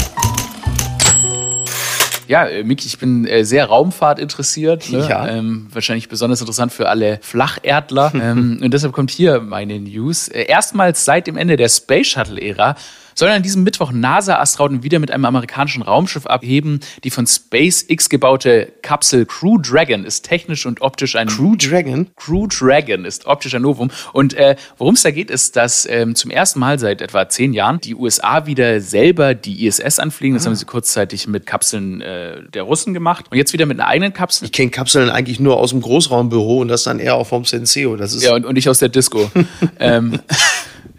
Ja, 2.30 2.46
äh, 2.46 2.62
Miki, 2.62 2.87
ich 2.87 2.96
bin 2.96 3.26
äh, 3.26 3.44
sehr 3.44 3.66
Raumfahrt 3.66 4.20
interessiert. 4.20 4.88
Ne? 4.92 5.04
Ja. 5.08 5.26
Ähm, 5.26 5.66
wahrscheinlich 5.72 6.08
besonders 6.08 6.40
interessant 6.40 6.72
für 6.72 6.88
alle 6.88 7.18
Flacherdler. 7.22 8.12
ähm, 8.22 8.60
und 8.62 8.72
deshalb 8.72 8.92
kommt 8.92 9.10
hier 9.10 9.40
meine 9.40 9.80
News. 9.80 10.28
Äh, 10.28 10.44
erstmals 10.44 11.04
seit 11.04 11.26
dem 11.26 11.37
Ende 11.37 11.56
der 11.56 11.68
Space 11.68 12.06
Shuttle-Ära 12.06 12.76
sollen 13.14 13.33
an 13.33 13.43
diesem 13.43 13.62
Mittwoch 13.62 13.93
NASA-Astronauten 13.93 14.83
wieder 14.83 14.99
mit 14.99 15.11
einem 15.11 15.25
amerikanischen 15.25 15.83
Raumschiff 15.83 16.26
abheben. 16.26 16.81
Die 17.05 17.11
von 17.11 17.26
SpaceX 17.26 18.09
gebaute 18.09 18.73
Kapsel 18.83 19.26
Crew 19.26 19.59
Dragon 19.59 20.05
ist 20.05 20.23
technisch 20.23 20.67
und 20.67 20.81
optisch 20.81 21.17
ein 21.17 21.29
Crew 21.29 21.57
Dragon. 21.57 22.09
Crew 22.17 22.47
Dragon 22.47 23.05
ist 23.05 23.26
optisch 23.26 23.55
ein 23.55 23.62
Novum. 23.62 23.90
Und 24.12 24.35
äh, 24.35 24.57
worum 24.79 24.95
es 24.95 25.02
da 25.02 25.11
geht, 25.11 25.31
ist, 25.31 25.57
dass 25.57 25.87
ähm, 25.87 26.14
zum 26.14 26.31
ersten 26.31 26.61
Mal 26.61 26.79
seit 26.79 27.00
etwa 27.00 27.29
zehn 27.29 27.52
Jahren 27.52 27.81
die 27.81 27.95
USA 27.95 28.47
wieder 28.47 28.81
selber 28.81 29.35
die 29.35 29.67
ISS 29.67 29.99
anfliegen. 29.99 30.35
Das 30.35 30.47
haben 30.47 30.55
sie 30.55 30.64
kurzzeitig 30.64 31.26
mit 31.26 31.47
Kapseln 31.47 32.00
äh, 32.00 32.43
der 32.52 32.62
Russen 32.62 32.95
gemacht. 32.95 33.26
Und 33.31 33.37
jetzt 33.37 33.52
wieder 33.52 33.67
mit 33.67 33.79
einer 33.81 33.88
eigenen 33.88 34.12
Kapsel. 34.12 34.47
Ich 34.47 34.52
kenne 34.52 34.71
Kapseln 34.71 35.11
eigentlich 35.11 35.40
nur 35.40 35.57
aus 35.57 35.71
dem 35.71 35.81
Großraumbüro 35.81 36.61
und 36.61 36.69
das 36.69 36.85
dann 36.85 36.99
eher 36.99 37.14
auch 37.14 37.26
vom 37.26 37.45
Senseo. 37.45 37.97
Das 37.97 38.14
ist 38.14 38.23
Ja, 38.23 38.35
und, 38.35 38.45
und 38.45 38.57
ich 38.57 38.69
aus 38.69 38.79
der 38.79 38.88
Disco. 38.88 39.31
ähm, 39.79 40.21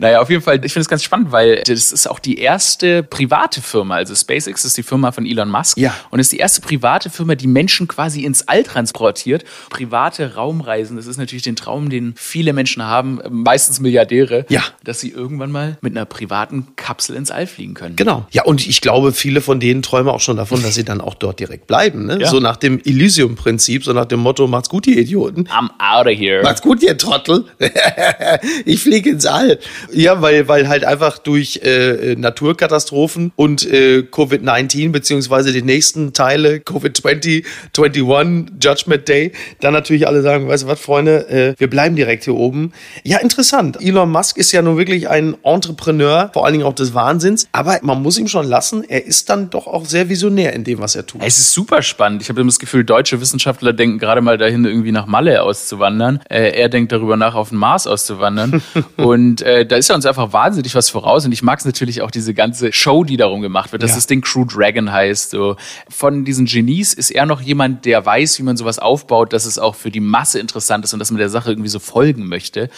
naja, 0.02 0.20
auf 0.20 0.32
jeden 0.32 0.42
Fall, 0.42 0.56
ich 0.66 0.74
finde 0.74 0.82
es 0.82 0.90
ganz 0.90 1.04
spannend, 1.04 1.32
weil 1.32 1.62
das 1.68 1.92
ist 1.92 2.10
auch 2.10 2.18
die 2.18 2.40
erste 2.40 3.04
private 3.04 3.62
Firma. 3.62 3.98
Also 3.98 4.16
SpaceX 4.16 4.66
ist 4.66 4.76
die 4.76 4.82
Firma 4.82 5.12
von 5.12 5.28
Elon 5.28 5.48
Musk. 5.48 5.78
Ja. 5.78 5.94
Und 6.10 6.20
ist 6.20 6.32
die 6.32 6.38
erste 6.40 6.60
private 6.62 7.12
Firma, 7.12 7.36
die 7.36 7.46
Menschen 7.46 7.88
quasi 7.88 8.24
ins 8.24 8.48
All 8.48 8.64
transportiert. 8.64 9.46
Private 9.70 10.34
Raumreisen, 10.34 10.98
das 10.98 11.06
ist 11.06 11.18
natürlich 11.18 11.44
den 11.44 11.56
Traum, 11.56 11.92
den 11.92 12.16
viele 12.18 12.52
Menschen 12.54 12.84
haben, 12.84 13.20
meistens 13.30 13.80
Milliardäre, 13.80 14.48
Ja. 14.50 14.64
dass 14.84 15.02
sie 15.02 15.10
irgendwann 15.10 15.52
mal 15.52 15.78
mit 15.82 15.96
einer 15.96 16.06
privaten 16.06 16.70
Kapsel 16.78 17.16
ins 17.16 17.30
All 17.30 17.46
fliegen 17.46 17.76
können. 17.76 17.96
Genau. 17.96 18.26
Ja, 18.32 18.44
und 18.46 18.66
ich 18.68 18.82
glaube, 18.82 19.12
viele 19.14 19.40
von 19.40 19.60
denen 19.60 19.84
träumen 19.84 20.10
auch 20.10 20.20
schon 20.20 20.38
davon, 20.38 20.64
dass 20.64 20.74
sie 20.74 20.84
dann 20.84 21.00
auch 21.00 21.14
dort 21.14 21.40
direkt 21.40 21.68
bleiben. 21.68 22.08
Ne? 22.08 22.22
Ja. 22.22 22.28
So 22.28 22.40
nach 22.40 22.58
dem 22.58 22.80
Elysium-Prinzip, 22.84 23.84
so 23.84 23.94
nach 23.94 24.06
dem 24.06 24.22
Motto, 24.22 24.48
macht's 24.48 24.70
gut, 24.70 24.88
ihr 24.88 24.98
Idioten. 24.98 25.48
I'm 25.50 25.70
out 25.78 26.08
of 26.08 26.18
here. 26.18 26.42
Macht's 26.42 26.64
gut, 26.64 26.82
ihr 26.82 26.98
Trottel. 26.98 27.46
ich 28.66 28.82
fliege 28.82 29.12
ins 29.12 29.28
All. 29.28 29.60
Ja, 29.94 30.22
weil, 30.22 30.48
weil 30.48 30.68
halt 30.68 30.86
einfach 30.86 31.18
durch 31.18 31.62
äh, 31.64 32.16
Naturkatastrophen 32.16 33.32
und 33.36 33.66
äh, 33.70 34.04
Covid-19 34.10 34.92
beziehungsweise 34.92 35.52
die 35.52 35.62
nächsten 35.62 36.14
Teile, 36.14 36.58
Covid-20, 36.58 37.46
21, 37.78 38.54
Judgment 38.62 39.08
Day, 39.08 39.32
dann 39.60 39.74
natürlich 39.74 40.08
alle 40.08 40.22
sagen, 40.22 40.48
weißt 40.48 40.64
du 40.64 40.68
was, 40.68 40.80
Freunde, 40.80 41.30
äh, 41.30 41.56
wir 41.58 41.70
bleiben 41.70 41.96
direkt 41.96 42.24
hier 42.26 42.36
oben. 42.36 42.72
Ja, 43.04 43.18
interessant. 43.18 43.78
Elon 43.82 44.10
Musk 44.10 44.38
ist 44.38 44.52
ja 44.52 44.62
nun 44.62 44.78
wirklich 44.78 45.10
ein 45.10 45.36
Entrepreneur, 45.44 46.30
vor 46.34 46.46
allen 46.46 46.54
Dingen 46.54 46.66
auch 46.66 46.74
des 46.74 46.94
Wahnsinns, 46.94 47.48
aber 47.52 47.80
man 47.82 48.02
muss 48.02 48.18
ihm 48.18 48.28
schon 48.28 48.48
lassen, 48.48 48.84
er 48.88 49.06
ist 49.06 49.30
dann 49.30 49.50
doch 49.50 49.68
auch 49.68 49.86
sehr 49.86 50.10
visionär 50.10 50.54
in 50.54 50.64
dem, 50.64 50.80
was 50.80 50.96
er 50.96 51.06
tut. 51.06 51.22
Es 51.24 51.38
ist 51.38 51.54
super 51.54 51.82
spannend. 51.82 52.22
Ich 52.22 52.30
habe 52.30 52.44
das 52.44 52.60
Gefühl, 52.60 52.84
deutsche 52.84 53.20
Wissenschaftler 53.22 53.74
denken 53.74 54.00
gerade 54.00 54.22
mal 54.22 54.38
dahin, 54.38 54.66
irgendwie 54.66 54.92
nach 54.92 55.06
Malle 55.06 55.44
auszuwandern. 55.44 56.22
Äh, 56.30 56.52
er 56.52 56.70
denkt 56.70 56.92
darüber 56.92 57.18
nach, 57.18 57.36
auf 57.36 57.50
den 57.50 57.58
Mars 57.58 57.88
auszuwandern. 57.88 58.62
und 58.98 59.42
äh, 59.42 59.66
da 59.66 59.81
ist 59.82 59.90
er 59.90 59.96
uns 59.96 60.06
einfach 60.06 60.32
wahnsinnig 60.32 60.76
was 60.76 60.90
voraus. 60.90 61.26
Und 61.26 61.32
ich 61.32 61.42
mag 61.42 61.58
es 61.60 61.66
natürlich 61.66 62.02
auch 62.04 62.12
diese 62.12 62.34
ganze 62.34 62.72
Show, 62.72 63.04
die 63.04 63.18
darum 63.18 63.42
gemacht 63.42 63.72
wird, 63.72 63.82
dass 63.82 63.92
Ja. 63.92 63.96
das 63.96 64.08
Ding 64.08 64.22
Crew 64.22 64.46
Dragon 64.46 64.92
heißt. 64.92 65.32
So. 65.32 65.56
Von 65.90 66.24
diesen 66.24 66.46
Genies 66.46 66.94
ist 66.94 67.10
er 67.10 67.26
noch 67.26 67.42
jemand, 67.42 67.86
der 67.86 68.06
weiß, 68.06 68.38
wie 68.40 68.44
man 68.44 68.58
sowas 68.58 68.80
aufbaut, 68.80 69.34
dass 69.34 69.46
es 69.46 69.58
auch 69.58 69.74
für 69.76 69.90
die 69.90 70.00
Masse 70.00 70.40
interessant 70.40 70.86
ist 70.86 70.94
und 70.94 71.00
dass 71.00 71.10
man 71.12 71.18
der 71.18 71.30
Sache 71.30 71.50
irgendwie 71.52 71.70
so 71.70 71.80
folgen 71.80 72.28
möchte. 72.28 72.70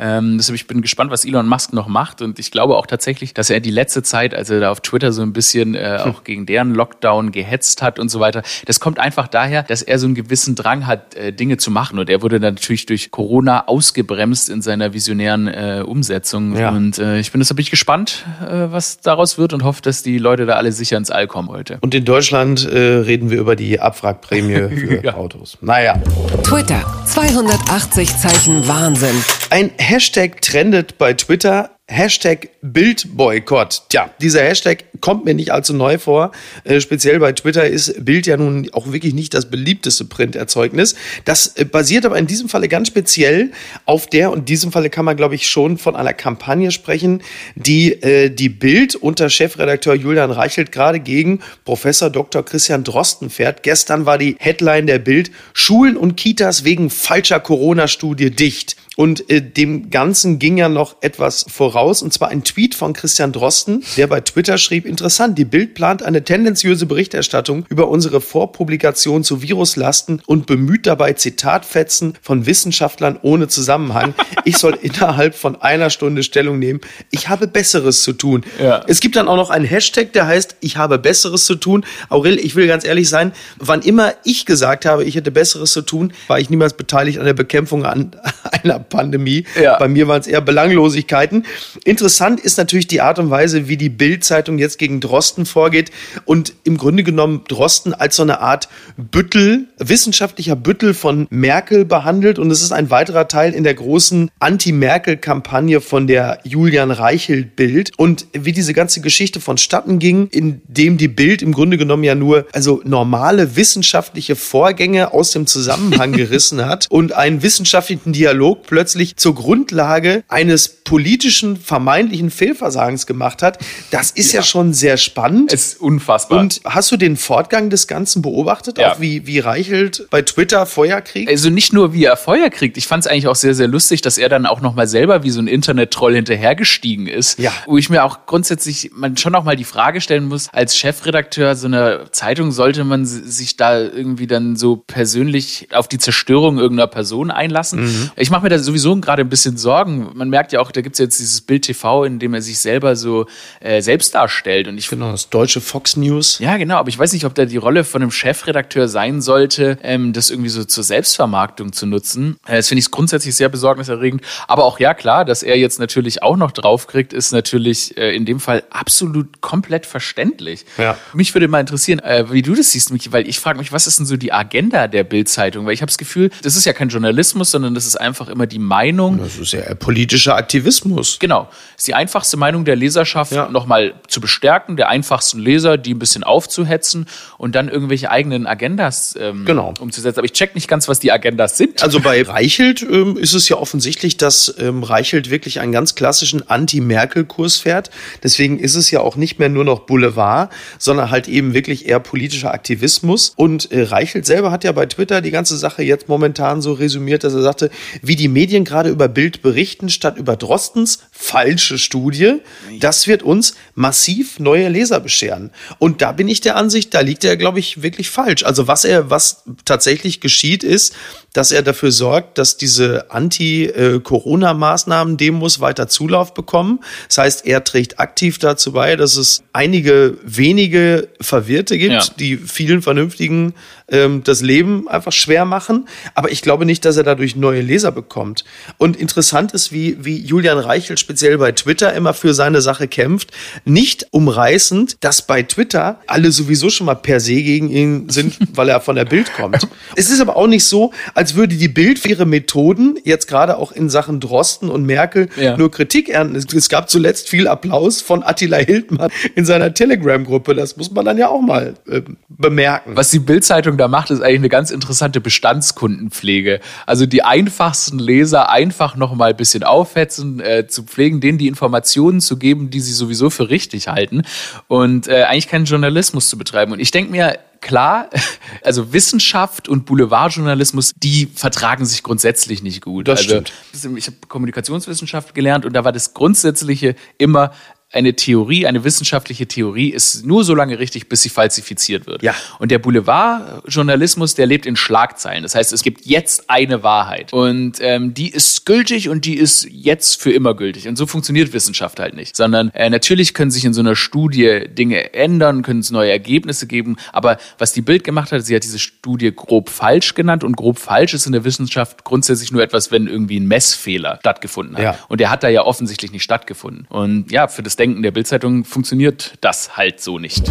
Ähm, 0.00 0.38
deshalb 0.38 0.56
ich 0.56 0.66
bin 0.66 0.80
gespannt, 0.82 1.10
was 1.10 1.24
Elon 1.24 1.46
Musk 1.46 1.72
noch 1.72 1.86
macht. 1.86 2.22
Und 2.22 2.38
ich 2.38 2.50
glaube 2.50 2.76
auch 2.76 2.86
tatsächlich, 2.86 3.34
dass 3.34 3.50
er 3.50 3.60
die 3.60 3.70
letzte 3.70 4.02
Zeit, 4.02 4.34
als 4.34 4.48
er 4.50 4.60
da 4.60 4.70
auf 4.70 4.80
Twitter 4.80 5.12
so 5.12 5.22
ein 5.22 5.32
bisschen 5.32 5.74
äh, 5.74 5.98
auch 6.04 6.24
gegen 6.24 6.46
deren 6.46 6.74
Lockdown 6.74 7.32
gehetzt 7.32 7.82
hat 7.82 7.98
und 7.98 8.08
so 8.10 8.18
weiter, 8.20 8.42
das 8.66 8.80
kommt 8.80 8.98
einfach 8.98 9.28
daher, 9.28 9.62
dass 9.62 9.82
er 9.82 9.98
so 9.98 10.06
einen 10.06 10.14
gewissen 10.14 10.54
Drang 10.54 10.86
hat, 10.86 11.14
äh, 11.14 11.32
Dinge 11.32 11.58
zu 11.58 11.70
machen. 11.70 11.98
Und 11.98 12.08
er 12.08 12.22
wurde 12.22 12.40
dann 12.40 12.54
natürlich 12.54 12.86
durch 12.86 13.10
Corona 13.10 13.66
ausgebremst 13.68 14.48
in 14.48 14.62
seiner 14.62 14.92
visionären 14.94 15.46
äh, 15.48 15.84
Umsetzung. 15.86 16.56
Ja. 16.56 16.70
Und 16.70 16.98
äh, 16.98 17.18
ich 17.18 17.30
bin 17.32 17.40
deshalb 17.40 17.56
bin 17.56 17.62
ich 17.64 17.70
gespannt, 17.70 18.24
äh, 18.40 18.68
was 18.70 19.00
daraus 19.00 19.36
wird 19.36 19.52
und 19.52 19.64
hoffe, 19.64 19.82
dass 19.82 20.02
die 20.02 20.18
Leute 20.18 20.46
da 20.46 20.54
alle 20.54 20.72
sicher 20.72 20.96
ins 20.96 21.10
All 21.10 21.26
kommen 21.26 21.48
heute. 21.48 21.78
Und 21.82 21.94
in 21.94 22.04
Deutschland 22.04 22.64
äh, 22.66 22.78
reden 22.78 23.30
wir 23.30 23.38
über 23.38 23.56
die 23.56 23.80
Abwrackprämie 23.80 24.54
für 24.76 25.04
Ja. 25.04 25.14
Autos. 25.14 25.58
Naja. 25.60 25.98
Twitter. 26.42 26.82
280 27.06 28.16
Zeichen 28.16 28.66
Wahnsinn. 28.66 29.14
Ein 29.50 29.70
Hashtag 29.90 30.40
trendet 30.40 30.98
bei 30.98 31.14
Twitter. 31.14 31.70
Hashtag 31.88 32.50
Bildboykott. 32.62 33.88
Tja, 33.88 34.14
dieser 34.20 34.44
Hashtag 34.44 34.84
kommt 35.00 35.24
mir 35.24 35.34
nicht 35.34 35.50
allzu 35.50 35.74
neu 35.74 35.98
vor. 35.98 36.30
Äh, 36.62 36.80
speziell 36.80 37.18
bei 37.18 37.32
Twitter 37.32 37.66
ist 37.66 38.04
Bild 38.04 38.28
ja 38.28 38.36
nun 38.36 38.70
auch 38.72 38.92
wirklich 38.92 39.14
nicht 39.14 39.34
das 39.34 39.50
beliebteste 39.50 40.04
Printerzeugnis. 40.04 40.94
Das 41.24 41.56
äh, 41.56 41.64
basiert 41.64 42.06
aber 42.06 42.16
in 42.18 42.28
diesem 42.28 42.48
Falle 42.48 42.68
ganz 42.68 42.86
speziell 42.86 43.50
auf 43.84 44.06
der, 44.06 44.30
und 44.30 44.38
in 44.38 44.44
diesem 44.44 44.70
Falle 44.70 44.90
kann 44.90 45.04
man, 45.04 45.16
glaube 45.16 45.34
ich, 45.34 45.48
schon 45.48 45.76
von 45.76 45.96
einer 45.96 46.12
Kampagne 46.12 46.70
sprechen, 46.70 47.22
die 47.56 47.94
äh, 47.94 48.30
die 48.30 48.48
Bild 48.48 48.94
unter 48.94 49.28
Chefredakteur 49.28 49.96
Julian 49.96 50.30
Reichelt 50.30 50.70
gerade 50.70 51.00
gegen 51.00 51.40
Professor 51.64 52.10
Dr. 52.10 52.44
Christian 52.44 52.84
Drosten 52.84 53.28
fährt. 53.28 53.64
Gestern 53.64 54.06
war 54.06 54.18
die 54.18 54.36
Headline 54.38 54.86
der 54.86 55.00
Bild, 55.00 55.32
Schulen 55.52 55.96
und 55.96 56.16
Kitas 56.16 56.62
wegen 56.62 56.90
falscher 56.90 57.40
Corona-Studie 57.40 58.30
dicht. 58.30 58.76
Und 58.96 59.30
äh, 59.30 59.40
dem 59.40 59.90
Ganzen 59.90 60.38
ging 60.38 60.58
ja 60.58 60.68
noch 60.68 60.96
etwas 61.00 61.46
voraus, 61.48 62.02
und 62.02 62.12
zwar 62.12 62.28
ein 62.28 62.44
Tweet 62.44 62.74
von 62.74 62.92
Christian 62.92 63.32
Drosten, 63.32 63.84
der 63.96 64.08
bei 64.08 64.20
Twitter 64.20 64.58
schrieb, 64.58 64.84
interessant, 64.84 65.38
die 65.38 65.44
Bild 65.44 65.74
plant 65.74 66.02
eine 66.02 66.24
tendenziöse 66.24 66.86
Berichterstattung 66.86 67.64
über 67.68 67.88
unsere 67.88 68.20
Vorpublikation 68.20 69.22
zu 69.22 69.42
Viruslasten 69.42 70.20
und 70.26 70.46
bemüht 70.46 70.86
dabei 70.86 71.12
Zitatfetzen 71.12 72.18
von 72.20 72.46
Wissenschaftlern 72.46 73.18
ohne 73.22 73.46
Zusammenhang. 73.46 74.14
Ich 74.44 74.58
soll 74.58 74.76
innerhalb 74.82 75.36
von 75.36 75.62
einer 75.62 75.90
Stunde 75.90 76.22
Stellung 76.24 76.58
nehmen. 76.58 76.80
Ich 77.10 77.28
habe 77.28 77.46
Besseres 77.46 78.02
zu 78.02 78.12
tun. 78.12 78.44
Ja. 78.60 78.84
Es 78.88 79.00
gibt 79.00 79.14
dann 79.16 79.28
auch 79.28 79.36
noch 79.36 79.50
einen 79.50 79.64
Hashtag, 79.64 80.12
der 80.12 80.26
heißt, 80.26 80.56
ich 80.60 80.76
habe 80.76 80.98
Besseres 80.98 81.44
zu 81.44 81.54
tun. 81.54 81.84
Aurel, 82.08 82.38
ich 82.38 82.56
will 82.56 82.66
ganz 82.66 82.84
ehrlich 82.84 83.08
sein, 83.08 83.32
wann 83.58 83.82
immer 83.82 84.14
ich 84.24 84.46
gesagt 84.46 84.84
habe, 84.84 85.04
ich 85.04 85.14
hätte 85.14 85.30
Besseres 85.30 85.72
zu 85.72 85.82
tun, 85.82 86.12
war 86.26 86.40
ich 86.40 86.50
niemals 86.50 86.74
beteiligt 86.74 87.18
an 87.18 87.24
der 87.24 87.34
Bekämpfung 87.34 87.86
an 87.86 88.16
einer 88.50 88.79
Pandemie. 88.80 89.44
Ja. 89.60 89.78
Bei 89.78 89.88
mir 89.88 90.08
waren 90.08 90.20
es 90.20 90.26
eher 90.26 90.40
Belanglosigkeiten. 90.40 91.46
Interessant 91.84 92.40
ist 92.40 92.58
natürlich 92.58 92.86
die 92.86 93.00
Art 93.00 93.18
und 93.18 93.30
Weise, 93.30 93.68
wie 93.68 93.76
die 93.76 93.88
Bild-Zeitung 93.88 94.58
jetzt 94.58 94.78
gegen 94.78 95.00
Drosten 95.00 95.46
vorgeht 95.46 95.90
und 96.24 96.54
im 96.64 96.76
Grunde 96.76 97.02
genommen 97.02 97.42
Drosten 97.48 97.94
als 97.94 98.16
so 98.16 98.22
eine 98.22 98.40
Art 98.40 98.68
Büttel, 98.96 99.66
wissenschaftlicher 99.78 100.56
Büttel 100.56 100.94
von 100.94 101.26
Merkel 101.30 101.84
behandelt. 101.84 102.38
Und 102.38 102.50
es 102.50 102.62
ist 102.62 102.72
ein 102.72 102.90
weiterer 102.90 103.28
Teil 103.28 103.52
in 103.52 103.64
der 103.64 103.74
großen 103.74 104.30
Anti-Merkel-Kampagne 104.38 105.80
von 105.80 106.06
der 106.06 106.40
Julian 106.44 106.90
Reichelt-Bild. 106.90 107.92
Und 107.96 108.26
wie 108.32 108.52
diese 108.52 108.74
ganze 108.74 109.00
Geschichte 109.00 109.40
vonstatten 109.40 109.98
ging, 109.98 110.28
indem 110.28 110.96
die 110.96 111.08
Bild 111.08 111.42
im 111.42 111.52
Grunde 111.52 111.78
genommen 111.78 112.04
ja 112.04 112.14
nur 112.14 112.46
also 112.52 112.80
normale 112.84 113.56
wissenschaftliche 113.56 114.36
Vorgänge 114.36 115.12
aus 115.12 115.32
dem 115.32 115.46
Zusammenhang 115.46 116.12
gerissen 116.20 116.64
hat 116.66 116.86
und 116.90 117.12
einen 117.12 117.42
wissenschaftlichen 117.42 118.12
Dialog 118.12 118.66
plötzlich 118.70 119.16
zur 119.16 119.34
Grundlage 119.34 120.22
eines 120.28 120.68
politischen 120.68 121.56
vermeintlichen 121.56 122.30
Fehlversagens 122.30 123.04
gemacht 123.04 123.42
hat. 123.42 123.58
Das 123.90 124.12
ist 124.12 124.32
ja, 124.32 124.38
ja 124.38 124.44
schon 124.44 124.72
sehr 124.72 124.96
spannend. 124.96 125.52
Es 125.52 125.72
ist 125.72 125.80
unfassbar. 125.80 126.38
Und 126.38 126.60
hast 126.64 126.92
du 126.92 126.96
den 126.96 127.16
Fortgang 127.16 127.68
des 127.68 127.88
Ganzen 127.88 128.22
beobachtet? 128.22 128.78
Ja. 128.78 128.92
Auch 128.92 129.00
wie, 129.00 129.26
wie 129.26 129.40
Reichelt 129.40 130.06
bei 130.10 130.22
Twitter 130.22 130.66
Feuer 130.66 131.00
kriegt? 131.00 131.28
Also 131.28 131.50
nicht 131.50 131.72
nur, 131.72 131.92
wie 131.92 132.04
er 132.04 132.16
Feuer 132.16 132.48
kriegt. 132.48 132.76
Ich 132.76 132.86
fand 132.86 133.04
es 133.04 133.10
eigentlich 133.10 133.26
auch 133.26 133.34
sehr, 133.34 133.56
sehr 133.56 133.66
lustig, 133.66 134.02
dass 134.02 134.18
er 134.18 134.28
dann 134.28 134.46
auch 134.46 134.60
nochmal 134.60 134.86
selber 134.86 135.24
wie 135.24 135.30
so 135.30 135.40
ein 135.40 135.48
Internet-Troll 135.48 136.14
hinterhergestiegen 136.14 137.08
ist. 137.08 137.40
Ja. 137.40 137.52
Wo 137.66 137.76
ich 137.76 137.90
mir 137.90 138.04
auch 138.04 138.26
grundsätzlich 138.26 138.92
man 138.94 139.16
schon 139.16 139.34
auch 139.34 139.42
mal 139.42 139.56
die 139.56 139.64
Frage 139.64 140.00
stellen 140.00 140.26
muss, 140.28 140.48
als 140.52 140.76
Chefredakteur 140.76 141.56
so 141.56 141.66
einer 141.66 142.12
Zeitung 142.12 142.52
sollte 142.52 142.84
man 142.84 143.04
sich 143.04 143.56
da 143.56 143.80
irgendwie 143.80 144.28
dann 144.28 144.54
so 144.54 144.76
persönlich 144.76 145.66
auf 145.72 145.88
die 145.88 145.98
Zerstörung 145.98 146.58
irgendeiner 146.58 146.86
Person 146.86 147.32
einlassen. 147.32 147.82
Mhm. 147.82 148.10
Ich 148.14 148.30
mache 148.30 148.44
mir 148.44 148.48
da 148.48 148.59
sowieso 148.62 148.96
gerade 148.96 149.22
ein 149.22 149.28
bisschen 149.28 149.56
Sorgen. 149.56 150.10
Man 150.14 150.28
merkt 150.28 150.52
ja 150.52 150.60
auch, 150.60 150.72
da 150.72 150.80
gibt 150.80 150.94
es 150.94 150.98
jetzt 150.98 151.20
dieses 151.20 151.40
Bild 151.40 151.62
TV, 151.62 152.04
in 152.04 152.18
dem 152.18 152.34
er 152.34 152.42
sich 152.42 152.58
selber 152.58 152.96
so 152.96 153.26
äh, 153.60 153.82
selbst 153.82 154.14
darstellt. 154.14 154.68
Und 154.68 154.78
ich 154.78 154.88
genau, 154.88 155.10
das 155.10 155.30
deutsche 155.30 155.60
Fox 155.60 155.96
News. 155.96 156.38
Ja, 156.38 156.56
genau. 156.56 156.76
Aber 156.76 156.88
ich 156.88 156.98
weiß 156.98 157.12
nicht, 157.12 157.24
ob 157.24 157.34
da 157.34 157.44
die 157.44 157.56
Rolle 157.56 157.84
von 157.84 158.02
einem 158.02 158.10
Chefredakteur 158.10 158.88
sein 158.88 159.20
sollte, 159.20 159.78
ähm, 159.82 160.12
das 160.12 160.30
irgendwie 160.30 160.50
so 160.50 160.64
zur 160.64 160.84
Selbstvermarktung 160.84 161.72
zu 161.72 161.86
nutzen. 161.86 162.36
Äh, 162.46 162.56
das 162.56 162.68
finde 162.68 162.80
ich 162.80 162.90
grundsätzlich 162.90 163.34
sehr 163.34 163.48
besorgniserregend. 163.48 164.22
Aber 164.48 164.64
auch 164.64 164.80
ja, 164.80 164.94
klar, 164.94 165.24
dass 165.24 165.42
er 165.42 165.56
jetzt 165.58 165.78
natürlich 165.78 166.22
auch 166.22 166.36
noch 166.36 166.52
draufkriegt, 166.52 167.12
ist 167.12 167.32
natürlich 167.32 167.96
äh, 167.96 168.14
in 168.14 168.24
dem 168.24 168.40
Fall 168.40 168.62
absolut 168.70 169.40
komplett 169.40 169.86
verständlich. 169.86 170.64
Ja. 170.78 170.96
Mich 171.12 171.34
würde 171.34 171.48
mal 171.48 171.60
interessieren, 171.60 172.00
äh, 172.00 172.30
wie 172.30 172.42
du 172.42 172.54
das 172.54 172.72
siehst, 172.72 172.92
Michi, 172.92 173.12
weil 173.12 173.28
ich 173.28 173.38
frage 173.38 173.58
mich, 173.58 173.72
was 173.72 173.86
ist 173.86 173.98
denn 173.98 174.06
so 174.06 174.16
die 174.16 174.32
Agenda 174.32 174.88
der 174.88 175.04
Bildzeitung? 175.04 175.66
Weil 175.66 175.74
ich 175.74 175.82
habe 175.82 175.90
das 175.90 175.98
Gefühl, 175.98 176.30
das 176.42 176.56
ist 176.56 176.64
ja 176.64 176.72
kein 176.72 176.88
Journalismus, 176.88 177.50
sondern 177.50 177.74
das 177.74 177.86
ist 177.86 177.96
einfach 177.96 178.28
immer 178.28 178.46
die 178.50 178.58
Meinung. 178.58 179.18
Das 179.18 179.38
ist 179.38 179.52
ja 179.52 179.74
politischer 179.74 180.36
Aktivismus. 180.36 181.18
Genau. 181.18 181.48
Ist 181.76 181.88
die 181.88 181.94
einfachste 181.94 182.36
Meinung 182.36 182.64
der 182.64 182.76
Leserschaft 182.76 183.32
ja. 183.32 183.48
nochmal 183.48 183.94
zu 184.08 184.20
bestärken, 184.20 184.76
der 184.76 184.88
einfachsten 184.88 185.38
Leser, 185.38 185.78
die 185.78 185.94
ein 185.94 185.98
bisschen 185.98 186.24
aufzuhetzen 186.24 187.06
und 187.38 187.54
dann 187.54 187.68
irgendwelche 187.68 188.10
eigenen 188.10 188.46
Agendas 188.46 189.16
ähm, 189.18 189.44
genau. 189.44 189.72
umzusetzen. 189.80 190.18
Aber 190.18 190.26
ich 190.26 190.32
check 190.32 190.54
nicht 190.54 190.68
ganz, 190.68 190.88
was 190.88 190.98
die 190.98 191.12
Agendas 191.12 191.56
sind. 191.56 191.82
Also 191.82 192.00
bei 192.00 192.22
Reichelt 192.26 192.82
ähm, 192.82 193.16
ist 193.16 193.34
es 193.34 193.48
ja 193.48 193.56
offensichtlich, 193.56 194.16
dass 194.16 194.54
ähm, 194.58 194.82
Reichelt 194.82 195.30
wirklich 195.30 195.60
einen 195.60 195.72
ganz 195.72 195.94
klassischen 195.94 196.48
Anti-Merkel-Kurs 196.48 197.58
fährt. 197.58 197.90
Deswegen 198.22 198.58
ist 198.58 198.74
es 198.74 198.90
ja 198.90 199.00
auch 199.00 199.16
nicht 199.16 199.38
mehr 199.38 199.48
nur 199.48 199.64
noch 199.64 199.80
Boulevard, 199.80 200.50
sondern 200.78 201.10
halt 201.10 201.28
eben 201.28 201.54
wirklich 201.54 201.86
eher 201.88 202.00
politischer 202.00 202.52
Aktivismus. 202.52 203.32
Und 203.36 203.70
äh, 203.72 203.82
Reichelt 203.82 204.26
selber 204.26 204.50
hat 204.50 204.64
ja 204.64 204.72
bei 204.72 204.86
Twitter 204.86 205.20
die 205.20 205.30
ganze 205.30 205.56
Sache 205.56 205.82
jetzt 205.82 206.08
momentan 206.08 206.60
so 206.60 206.72
resümiert, 206.72 207.24
dass 207.24 207.34
er 207.34 207.42
sagte, 207.42 207.70
wie 208.02 208.16
die 208.16 208.28
Medien 208.28 208.39
gerade 208.48 208.90
über 208.90 209.08
Bild 209.08 209.42
berichten, 209.42 209.88
statt 209.88 210.16
über 210.16 210.36
Drostens 210.36 211.00
falsche 211.10 211.78
Studie, 211.78 212.36
das 212.80 213.06
wird 213.06 213.22
uns 213.22 213.54
massiv 213.74 214.38
neue 214.38 214.68
Leser 214.68 215.00
bescheren. 215.00 215.50
Und 215.78 216.02
da 216.02 216.12
bin 216.12 216.28
ich 216.28 216.40
der 216.40 216.56
Ansicht, 216.56 216.94
da 216.94 217.00
liegt 217.00 217.24
er, 217.24 217.36
glaube 217.36 217.58
ich, 217.58 217.82
wirklich 217.82 218.10
falsch. 218.10 218.44
Also 218.44 218.68
was 218.68 218.84
er, 218.84 219.10
was 219.10 219.44
tatsächlich 219.64 220.20
geschieht, 220.20 220.64
ist, 220.64 220.94
dass 221.32 221.52
er 221.52 221.62
dafür 221.62 221.92
sorgt, 221.92 222.38
dass 222.38 222.56
diese 222.56 223.08
Anti-Corona-Maßnahmen-Demos 223.10 225.60
weiter 225.60 225.86
Zulauf 225.88 226.34
bekommen. 226.34 226.80
Das 227.08 227.18
heißt, 227.18 227.46
er 227.46 227.62
trägt 227.64 228.00
aktiv 228.00 228.38
dazu 228.38 228.72
bei, 228.72 228.96
dass 228.96 229.16
es 229.16 229.44
einige 229.52 230.16
wenige 230.24 231.08
Verwirrte 231.20 231.78
gibt, 231.78 231.92
ja. 231.92 232.02
die 232.18 232.36
vielen 232.36 232.82
Vernünftigen 232.82 233.54
ähm, 233.88 234.24
das 234.24 234.40
Leben 234.40 234.88
einfach 234.88 235.12
schwer 235.12 235.44
machen. 235.44 235.86
Aber 236.14 236.32
ich 236.32 236.42
glaube 236.42 236.64
nicht, 236.64 236.84
dass 236.84 236.96
er 236.96 237.04
dadurch 237.04 237.36
neue 237.36 237.60
Leser 237.60 237.92
bekommt. 237.92 238.29
Und 238.78 238.96
interessant 238.96 239.52
ist, 239.52 239.72
wie, 239.72 240.04
wie 240.04 240.18
Julian 240.18 240.58
Reichel 240.58 240.98
speziell 240.98 241.38
bei 241.38 241.52
Twitter 241.52 241.92
immer 241.94 242.14
für 242.14 242.34
seine 242.34 242.60
Sache 242.60 242.88
kämpft. 242.88 243.30
Nicht 243.64 244.06
umreißend, 244.10 244.96
dass 245.00 245.22
bei 245.22 245.42
Twitter 245.42 246.00
alle 246.06 246.32
sowieso 246.32 246.70
schon 246.70 246.86
mal 246.86 246.94
per 246.94 247.20
se 247.20 247.42
gegen 247.42 247.70
ihn 247.70 248.08
sind, 248.08 248.36
weil 248.54 248.68
er 248.68 248.80
von 248.80 248.96
der 248.96 249.04
Bild 249.04 249.32
kommt. 249.34 249.66
Es 249.96 250.10
ist 250.10 250.20
aber 250.20 250.36
auch 250.36 250.46
nicht 250.46 250.64
so, 250.64 250.92
als 251.14 251.34
würde 251.34 251.56
die 251.56 251.68
Bild 251.68 251.98
für 251.98 252.08
ihre 252.08 252.26
Methoden 252.26 252.98
jetzt 253.04 253.26
gerade 253.26 253.56
auch 253.56 253.72
in 253.72 253.90
Sachen 253.90 254.20
Drosten 254.20 254.70
und 254.70 254.84
Merkel 254.84 255.28
ja. 255.36 255.56
nur 255.56 255.70
Kritik 255.70 256.08
ernten. 256.08 256.36
Es 256.36 256.68
gab 256.68 256.90
zuletzt 256.90 257.28
viel 257.28 257.48
Applaus 257.48 258.00
von 258.00 258.22
Attila 258.22 258.58
Hildmann 258.58 259.10
in 259.34 259.44
seiner 259.44 259.74
Telegram-Gruppe. 259.74 260.54
Das 260.54 260.76
muss 260.76 260.90
man 260.90 261.04
dann 261.04 261.18
ja 261.18 261.28
auch 261.28 261.40
mal 261.40 261.74
äh, 261.88 262.02
bemerken. 262.28 262.96
Was 262.96 263.10
die 263.10 263.18
Bild-Zeitung 263.18 263.76
da 263.76 263.88
macht, 263.88 264.10
ist 264.10 264.20
eigentlich 264.20 264.40
eine 264.40 264.48
ganz 264.48 264.70
interessante 264.70 265.20
Bestandskundenpflege. 265.20 266.60
Also 266.86 267.06
die 267.06 267.22
einfachsten 267.22 267.98
Leser 267.98 268.19
einfach 268.24 268.96
noch 268.96 269.14
mal 269.14 269.30
ein 269.30 269.36
bisschen 269.36 269.62
aufhetzen, 269.62 270.40
äh, 270.40 270.66
zu 270.66 270.84
pflegen, 270.84 271.20
denen 271.20 271.38
die 271.38 271.48
Informationen 271.48 272.20
zu 272.20 272.36
geben, 272.36 272.70
die 272.70 272.80
sie 272.80 272.92
sowieso 272.92 273.30
für 273.30 273.50
richtig 273.50 273.88
halten 273.88 274.22
und 274.68 275.08
äh, 275.08 275.24
eigentlich 275.24 275.48
keinen 275.48 275.64
Journalismus 275.64 276.28
zu 276.28 276.38
betreiben. 276.38 276.72
Und 276.72 276.80
ich 276.80 276.90
denke 276.90 277.10
mir, 277.10 277.38
klar, 277.60 278.08
also 278.64 278.92
Wissenschaft 278.92 279.68
und 279.68 279.86
Boulevardjournalismus, 279.86 280.92
die 280.96 281.28
vertragen 281.34 281.84
sich 281.84 282.02
grundsätzlich 282.02 282.62
nicht 282.62 282.82
gut. 282.82 283.08
Das 283.08 283.20
also, 283.20 283.42
stimmt. 283.42 283.98
Ich 283.98 284.06
habe 284.06 284.16
Kommunikationswissenschaft 284.28 285.34
gelernt 285.34 285.64
und 285.64 285.72
da 285.72 285.84
war 285.84 285.92
das 285.92 286.14
Grundsätzliche 286.14 286.94
immer, 287.18 287.52
eine 287.92 288.14
Theorie, 288.14 288.66
eine 288.66 288.84
wissenschaftliche 288.84 289.46
Theorie 289.46 289.88
ist 289.88 290.24
nur 290.24 290.44
so 290.44 290.54
lange 290.54 290.78
richtig, 290.78 291.08
bis 291.08 291.22
sie 291.22 291.28
falsifiziert 291.28 292.06
wird. 292.06 292.22
Ja. 292.22 292.34
Und 292.60 292.70
der 292.70 292.78
Boulevardjournalismus, 292.78 294.36
der 294.36 294.46
lebt 294.46 294.64
in 294.64 294.76
Schlagzeilen. 294.76 295.42
Das 295.42 295.56
heißt, 295.56 295.72
es 295.72 295.82
gibt 295.82 296.06
jetzt 296.06 296.48
eine 296.48 296.84
Wahrheit. 296.84 297.32
Und 297.32 297.78
ähm, 297.80 298.14
die 298.14 298.30
ist 298.30 298.64
gültig 298.64 299.08
und 299.08 299.24
die 299.24 299.34
ist 299.34 299.66
jetzt 299.68 300.22
für 300.22 300.30
immer 300.30 300.54
gültig. 300.54 300.86
Und 300.86 300.96
so 300.96 301.06
funktioniert 301.06 301.52
Wissenschaft 301.52 301.98
halt 301.98 302.14
nicht. 302.14 302.36
Sondern 302.36 302.70
äh, 302.74 302.88
natürlich 302.90 303.34
können 303.34 303.50
sich 303.50 303.64
in 303.64 303.74
so 303.74 303.80
einer 303.80 303.96
Studie 303.96 304.68
Dinge 304.68 305.12
ändern, 305.12 305.62
können 305.62 305.80
es 305.80 305.90
neue 305.90 306.12
Ergebnisse 306.12 306.68
geben. 306.68 306.96
Aber 307.12 307.38
was 307.58 307.72
die 307.72 307.82
Bild 307.82 308.04
gemacht 308.04 308.30
hat, 308.30 308.44
sie 308.46 308.54
hat 308.54 308.62
diese 308.62 308.78
Studie 308.78 309.32
grob 309.34 309.68
falsch 309.68 310.14
genannt. 310.14 310.44
Und 310.44 310.56
grob 310.56 310.78
falsch 310.78 311.14
ist 311.14 311.26
in 311.26 311.32
der 311.32 311.42
Wissenschaft 311.42 312.04
grundsätzlich 312.04 312.52
nur 312.52 312.62
etwas, 312.62 312.92
wenn 312.92 313.08
irgendwie 313.08 313.40
ein 313.40 313.48
Messfehler 313.48 314.18
stattgefunden 314.20 314.76
hat. 314.76 314.82
Ja. 314.84 314.98
Und 315.08 315.18
der 315.18 315.30
hat 315.30 315.42
da 315.42 315.48
ja 315.48 315.64
offensichtlich 315.64 316.12
nicht 316.12 316.22
stattgefunden. 316.22 316.86
Und 316.88 317.32
ja, 317.32 317.48
für 317.48 317.64
das 317.64 317.79
Denken 317.80 318.02
der 318.02 318.10
Bildzeitung 318.10 318.66
funktioniert 318.66 319.38
das 319.40 319.78
halt 319.78 320.02
so 320.02 320.18
nicht. 320.18 320.44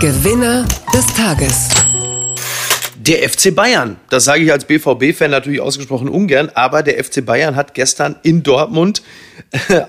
Gewinner 0.00 0.66
des 0.94 1.06
Tages. 1.08 1.68
Der 2.96 3.28
FC 3.28 3.54
Bayern, 3.54 3.98
das 4.08 4.24
sage 4.24 4.44
ich 4.44 4.50
als 4.50 4.64
BVB-Fan 4.64 5.30
natürlich 5.30 5.60
ausgesprochen 5.60 6.08
ungern, 6.08 6.50
aber 6.54 6.82
der 6.82 7.04
FC 7.04 7.22
Bayern 7.22 7.54
hat 7.54 7.74
gestern 7.74 8.16
in 8.22 8.42
Dortmund 8.42 9.02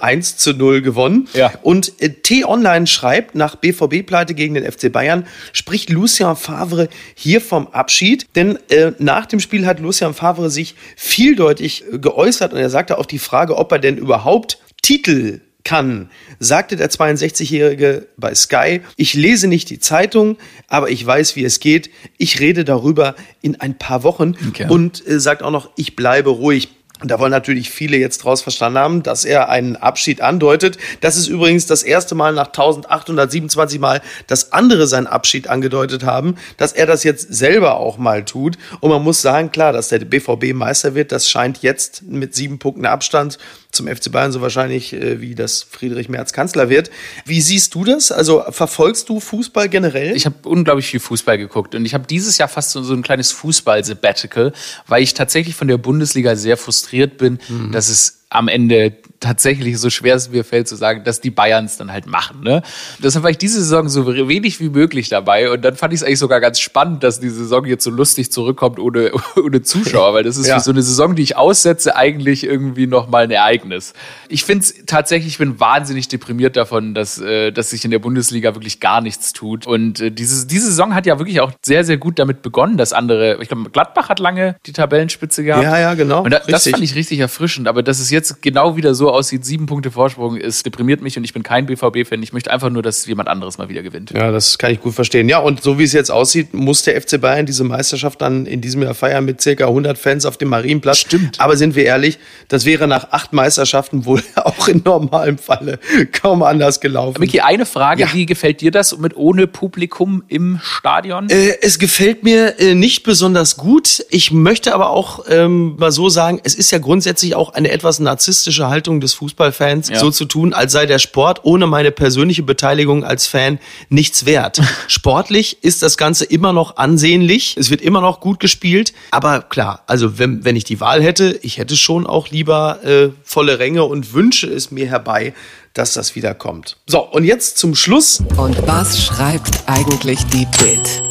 1 0.01 0.35
zu 0.35 0.51
0 0.51 0.81
gewonnen. 0.81 1.29
Ja. 1.33 1.53
Und 1.61 1.93
äh, 2.01 2.09
T-Online 2.09 2.87
schreibt, 2.87 3.35
nach 3.35 3.55
BVB-Pleite 3.55 4.33
gegen 4.33 4.55
den 4.55 4.69
FC 4.69 4.91
Bayern 4.91 5.25
spricht 5.53 5.89
Lucien 5.89 6.35
Favre 6.35 6.89
hier 7.15 7.39
vom 7.39 7.67
Abschied. 7.67 8.25
Denn 8.35 8.59
äh, 8.69 8.91
nach 8.99 9.27
dem 9.27 9.39
Spiel 9.39 9.65
hat 9.65 9.79
Lucien 9.79 10.13
Favre 10.13 10.49
sich 10.49 10.75
vieldeutig 10.97 11.85
äh, 11.89 11.99
geäußert 11.99 12.51
und 12.51 12.59
er 12.59 12.69
sagte 12.69 12.97
auf 12.97 13.07
die 13.07 13.19
Frage, 13.19 13.57
ob 13.57 13.71
er 13.71 13.79
denn 13.79 13.95
überhaupt 13.95 14.57
Titel 14.81 15.39
kann, 15.63 16.09
sagte 16.39 16.75
der 16.75 16.89
62-Jährige 16.89 18.07
bei 18.17 18.33
Sky, 18.35 18.81
ich 18.95 19.13
lese 19.13 19.47
nicht 19.47 19.69
die 19.69 19.79
Zeitung, 19.79 20.37
aber 20.67 20.89
ich 20.89 21.05
weiß, 21.05 21.35
wie 21.35 21.43
es 21.43 21.59
geht. 21.59 21.89
Ich 22.17 22.39
rede 22.39 22.65
darüber 22.65 23.15
in 23.41 23.59
ein 23.59 23.77
paar 23.77 24.03
Wochen 24.03 24.35
okay. 24.49 24.67
und 24.69 25.05
äh, 25.07 25.19
sagt 25.19 25.43
auch 25.43 25.51
noch, 25.51 25.69
ich 25.75 25.95
bleibe 25.95 26.29
ruhig. 26.29 26.69
Und 27.01 27.09
da 27.09 27.19
wollen 27.19 27.31
natürlich 27.31 27.69
viele 27.69 27.97
jetzt 27.97 28.19
draus 28.19 28.41
verstanden 28.41 28.79
haben, 28.79 29.03
dass 29.03 29.25
er 29.25 29.49
einen 29.49 29.75
Abschied 29.75 30.21
andeutet. 30.21 30.77
Das 31.01 31.17
ist 31.17 31.27
übrigens 31.27 31.65
das 31.65 31.83
erste 31.83 32.15
Mal 32.15 32.33
nach 32.33 32.47
1827 32.47 33.79
Mal, 33.79 34.01
dass 34.27 34.51
andere 34.51 34.87
seinen 34.87 35.07
Abschied 35.07 35.49
angedeutet 35.49 36.03
haben, 36.03 36.35
dass 36.57 36.73
er 36.73 36.85
das 36.85 37.03
jetzt 37.03 37.33
selber 37.33 37.77
auch 37.77 37.97
mal 37.97 38.23
tut. 38.23 38.57
Und 38.79 38.91
man 38.91 39.03
muss 39.03 39.21
sagen, 39.21 39.51
klar, 39.51 39.73
dass 39.73 39.89
der 39.89 39.99
BVB 39.99 40.53
Meister 40.53 40.93
wird, 40.93 41.11
das 41.11 41.29
scheint 41.29 41.63
jetzt 41.63 42.03
mit 42.03 42.35
sieben 42.35 42.59
Punkten 42.59 42.85
Abstand 42.85 43.39
zum 43.71 43.87
FC 43.87 44.11
Bayern 44.11 44.31
so 44.31 44.41
wahrscheinlich, 44.41 44.93
äh, 44.93 45.21
wie 45.21 45.33
das 45.33 45.63
Friedrich 45.63 46.09
Merz 46.09 46.33
Kanzler 46.33 46.69
wird. 46.69 46.91
Wie 47.25 47.41
siehst 47.41 47.73
du 47.73 47.83
das? 47.83 48.11
Also 48.11 48.43
verfolgst 48.49 49.09
du 49.09 49.19
Fußball 49.19 49.69
generell? 49.69 50.15
Ich 50.15 50.25
habe 50.25 50.35
unglaublich 50.43 50.87
viel 50.87 50.99
Fußball 50.99 51.37
geguckt 51.37 51.73
und 51.73 51.85
ich 51.85 51.93
habe 51.93 52.05
dieses 52.05 52.37
Jahr 52.37 52.49
fast 52.49 52.71
so, 52.71 52.93
ein 52.93 53.01
kleines 53.01 53.31
Fußball-Sabbatical, 53.31 54.51
weil 54.87 55.01
ich 55.01 55.13
tatsächlich 55.13 55.55
von 55.55 55.69
der 55.69 55.77
Bundesliga 55.77 56.35
sehr 56.35 56.57
frustriert 56.57 56.90
frustriert 56.91 57.17
bin, 57.17 57.39
mhm. 57.47 57.71
dass 57.71 57.89
es 57.89 58.20
am 58.31 58.47
Ende 58.47 58.93
tatsächlich 59.19 59.77
so 59.77 59.89
schwer 59.89 60.15
es 60.15 60.31
mir 60.31 60.43
fällt 60.43 60.67
zu 60.67 60.75
sagen, 60.75 61.03
dass 61.03 61.21
die 61.21 61.29
Bayerns 61.29 61.77
dann 61.77 61.91
halt 61.91 62.07
machen. 62.07 62.41
Ne? 62.43 62.63
Deshalb 63.03 63.23
war 63.23 63.29
ich 63.29 63.37
diese 63.37 63.59
Saison 63.59 63.87
so 63.87 64.07
wenig 64.07 64.59
wie 64.59 64.69
möglich 64.69 65.09
dabei 65.09 65.51
und 65.51 65.63
dann 65.63 65.75
fand 65.75 65.93
ich 65.93 65.99
es 65.99 66.03
eigentlich 66.03 66.19
sogar 66.19 66.41
ganz 66.41 66.59
spannend, 66.59 67.03
dass 67.03 67.19
die 67.19 67.29
Saison 67.29 67.65
jetzt 67.65 67.83
so 67.83 67.91
lustig 67.91 68.31
zurückkommt 68.31 68.79
ohne, 68.79 69.11
ohne 69.35 69.61
Zuschauer, 69.61 70.15
weil 70.15 70.23
das 70.23 70.37
ist 70.37 70.47
ja. 70.47 70.59
so 70.59 70.71
eine 70.71 70.81
Saison, 70.81 71.15
die 71.15 71.21
ich 71.21 71.37
aussetze, 71.37 71.95
eigentlich 71.95 72.43
irgendwie 72.43 72.87
nochmal 72.87 73.25
ein 73.25 73.31
Ereignis. 73.31 73.93
Ich 74.27 74.43
finde 74.43 74.63
es 74.63 74.85
tatsächlich, 74.87 75.33
ich 75.33 75.37
bin 75.37 75.59
wahnsinnig 75.59 76.07
deprimiert 76.07 76.55
davon, 76.57 76.95
dass, 76.95 77.19
äh, 77.19 77.51
dass 77.51 77.69
sich 77.69 77.85
in 77.85 77.91
der 77.91 77.99
Bundesliga 77.99 78.55
wirklich 78.55 78.79
gar 78.79 79.01
nichts 79.01 79.33
tut 79.33 79.67
und 79.67 79.99
äh, 79.99 80.09
diese, 80.11 80.47
diese 80.47 80.67
Saison 80.67 80.95
hat 80.95 81.05
ja 81.05 81.19
wirklich 81.19 81.41
auch 81.41 81.51
sehr, 81.61 81.83
sehr 81.83 81.97
gut 81.97 82.17
damit 82.17 82.41
begonnen, 82.41 82.77
dass 82.77 82.91
andere, 82.91 83.37
ich 83.39 83.49
glaube, 83.49 83.69
Gladbach 83.69 84.09
hat 84.09 84.19
lange 84.19 84.55
die 84.65 84.73
Tabellenspitze 84.73 85.43
gehabt. 85.43 85.63
Ja, 85.63 85.77
ja, 85.77 85.93
genau. 85.93 86.23
Und 86.23 86.31
da, 86.31 86.39
das 86.39 86.67
fand 86.67 86.83
ich 86.83 86.95
richtig 86.95 87.19
erfrischend, 87.19 87.67
aber 87.67 87.83
dass 87.83 87.99
es 87.99 88.09
jetzt 88.09 88.20
genau 88.41 88.75
wieder 88.75 88.93
so 88.95 89.11
aussieht, 89.11 89.45
sieben 89.45 89.65
Punkte 89.65 89.91
Vorsprung, 89.91 90.37
ist 90.37 90.65
deprimiert 90.65 91.01
mich 91.01 91.17
und 91.17 91.23
ich 91.23 91.33
bin 91.33 91.43
kein 91.43 91.65
BVB-Fan. 91.65 92.21
Ich 92.23 92.33
möchte 92.33 92.51
einfach 92.51 92.69
nur, 92.69 92.81
dass 92.81 93.05
jemand 93.05 93.29
anderes 93.29 93.57
mal 93.57 93.69
wieder 93.69 93.81
gewinnt. 93.81 94.11
Ja, 94.11 94.31
das 94.31 94.57
kann 94.57 94.71
ich 94.71 94.81
gut 94.81 94.93
verstehen. 94.93 95.29
Ja, 95.29 95.39
und 95.39 95.61
so 95.61 95.79
wie 95.79 95.83
es 95.83 95.93
jetzt 95.93 96.11
aussieht, 96.11 96.53
muss 96.53 96.83
der 96.83 96.99
FC 97.01 97.19
Bayern 97.19 97.45
diese 97.45 97.63
Meisterschaft 97.63 98.21
dann 98.21 98.45
in 98.45 98.61
diesem 98.61 98.81
Jahr 98.83 98.93
feiern 98.93 99.25
mit 99.25 99.41
circa 99.41 99.67
100 99.67 99.97
Fans 99.97 100.25
auf 100.25 100.37
dem 100.37 100.49
Marienplatz. 100.49 100.99
Stimmt. 100.99 101.39
Aber 101.39 101.57
sind 101.57 101.75
wir 101.75 101.85
ehrlich, 101.85 102.19
das 102.47 102.65
wäre 102.65 102.87
nach 102.87 103.11
acht 103.11 103.33
Meisterschaften 103.33 104.05
wohl 104.05 104.21
auch 104.35 104.67
in 104.67 104.81
normalem 104.83 105.37
Falle 105.37 105.79
kaum 106.11 106.43
anders 106.43 106.79
gelaufen. 106.79 107.19
Miki, 107.19 107.41
eine 107.41 107.65
Frage, 107.65 108.01
ja. 108.01 108.13
wie 108.13 108.25
gefällt 108.25 108.61
dir 108.61 108.71
das 108.71 108.97
mit 108.97 109.15
ohne 109.15 109.47
Publikum 109.47 110.23
im 110.27 110.59
Stadion? 110.61 111.29
Äh, 111.29 111.57
es 111.61 111.79
gefällt 111.79 112.23
mir 112.23 112.59
äh, 112.59 112.75
nicht 112.75 113.03
besonders 113.03 113.57
gut. 113.57 114.05
Ich 114.09 114.31
möchte 114.31 114.73
aber 114.73 114.89
auch 114.89 115.25
ähm, 115.29 115.75
mal 115.77 115.91
so 115.91 116.09
sagen, 116.09 116.39
es 116.43 116.55
ist 116.55 116.71
ja 116.71 116.79
grundsätzlich 116.79 117.35
auch 117.35 117.53
eine 117.53 117.71
etwas 117.71 117.99
narzisstische 118.11 118.67
Haltung 118.67 118.99
des 118.99 119.13
Fußballfans, 119.13 119.87
ja. 119.89 119.99
so 119.99 120.11
zu 120.11 120.25
tun, 120.25 120.53
als 120.53 120.73
sei 120.73 120.85
der 120.85 120.99
Sport 120.99 121.39
ohne 121.43 121.65
meine 121.65 121.91
persönliche 121.91 122.43
Beteiligung 122.43 123.05
als 123.05 123.25
Fan 123.27 123.57
nichts 123.89 124.25
wert. 124.25 124.61
Sportlich 124.87 125.63
ist 125.63 125.81
das 125.81 125.95
Ganze 125.97 126.25
immer 126.25 126.51
noch 126.51 126.75
ansehnlich. 126.75 127.55
Es 127.57 127.69
wird 127.69 127.81
immer 127.81 128.01
noch 128.01 128.19
gut 128.19 128.41
gespielt. 128.41 128.93
Aber 129.11 129.41
klar, 129.41 129.83
also 129.87 130.19
wenn, 130.19 130.43
wenn 130.43 130.57
ich 130.57 130.65
die 130.65 130.81
Wahl 130.81 131.01
hätte, 131.01 131.39
ich 131.41 131.57
hätte 131.57 131.77
schon 131.77 132.05
auch 132.05 132.27
lieber 132.27 132.83
äh, 132.83 133.09
volle 133.23 133.59
Ränge 133.59 133.85
und 133.85 134.13
wünsche 134.13 134.47
es 134.47 134.71
mir 134.71 134.87
herbei, 134.87 135.33
dass 135.73 135.93
das 135.93 136.15
wieder 136.15 136.33
kommt. 136.33 136.75
So, 136.87 136.99
und 136.99 137.23
jetzt 137.23 137.57
zum 137.57 137.75
Schluss. 137.75 138.21
Und 138.35 138.67
was 138.67 139.01
schreibt 139.01 139.63
eigentlich 139.67 140.19
die 140.25 140.45
Bild? 140.59 141.03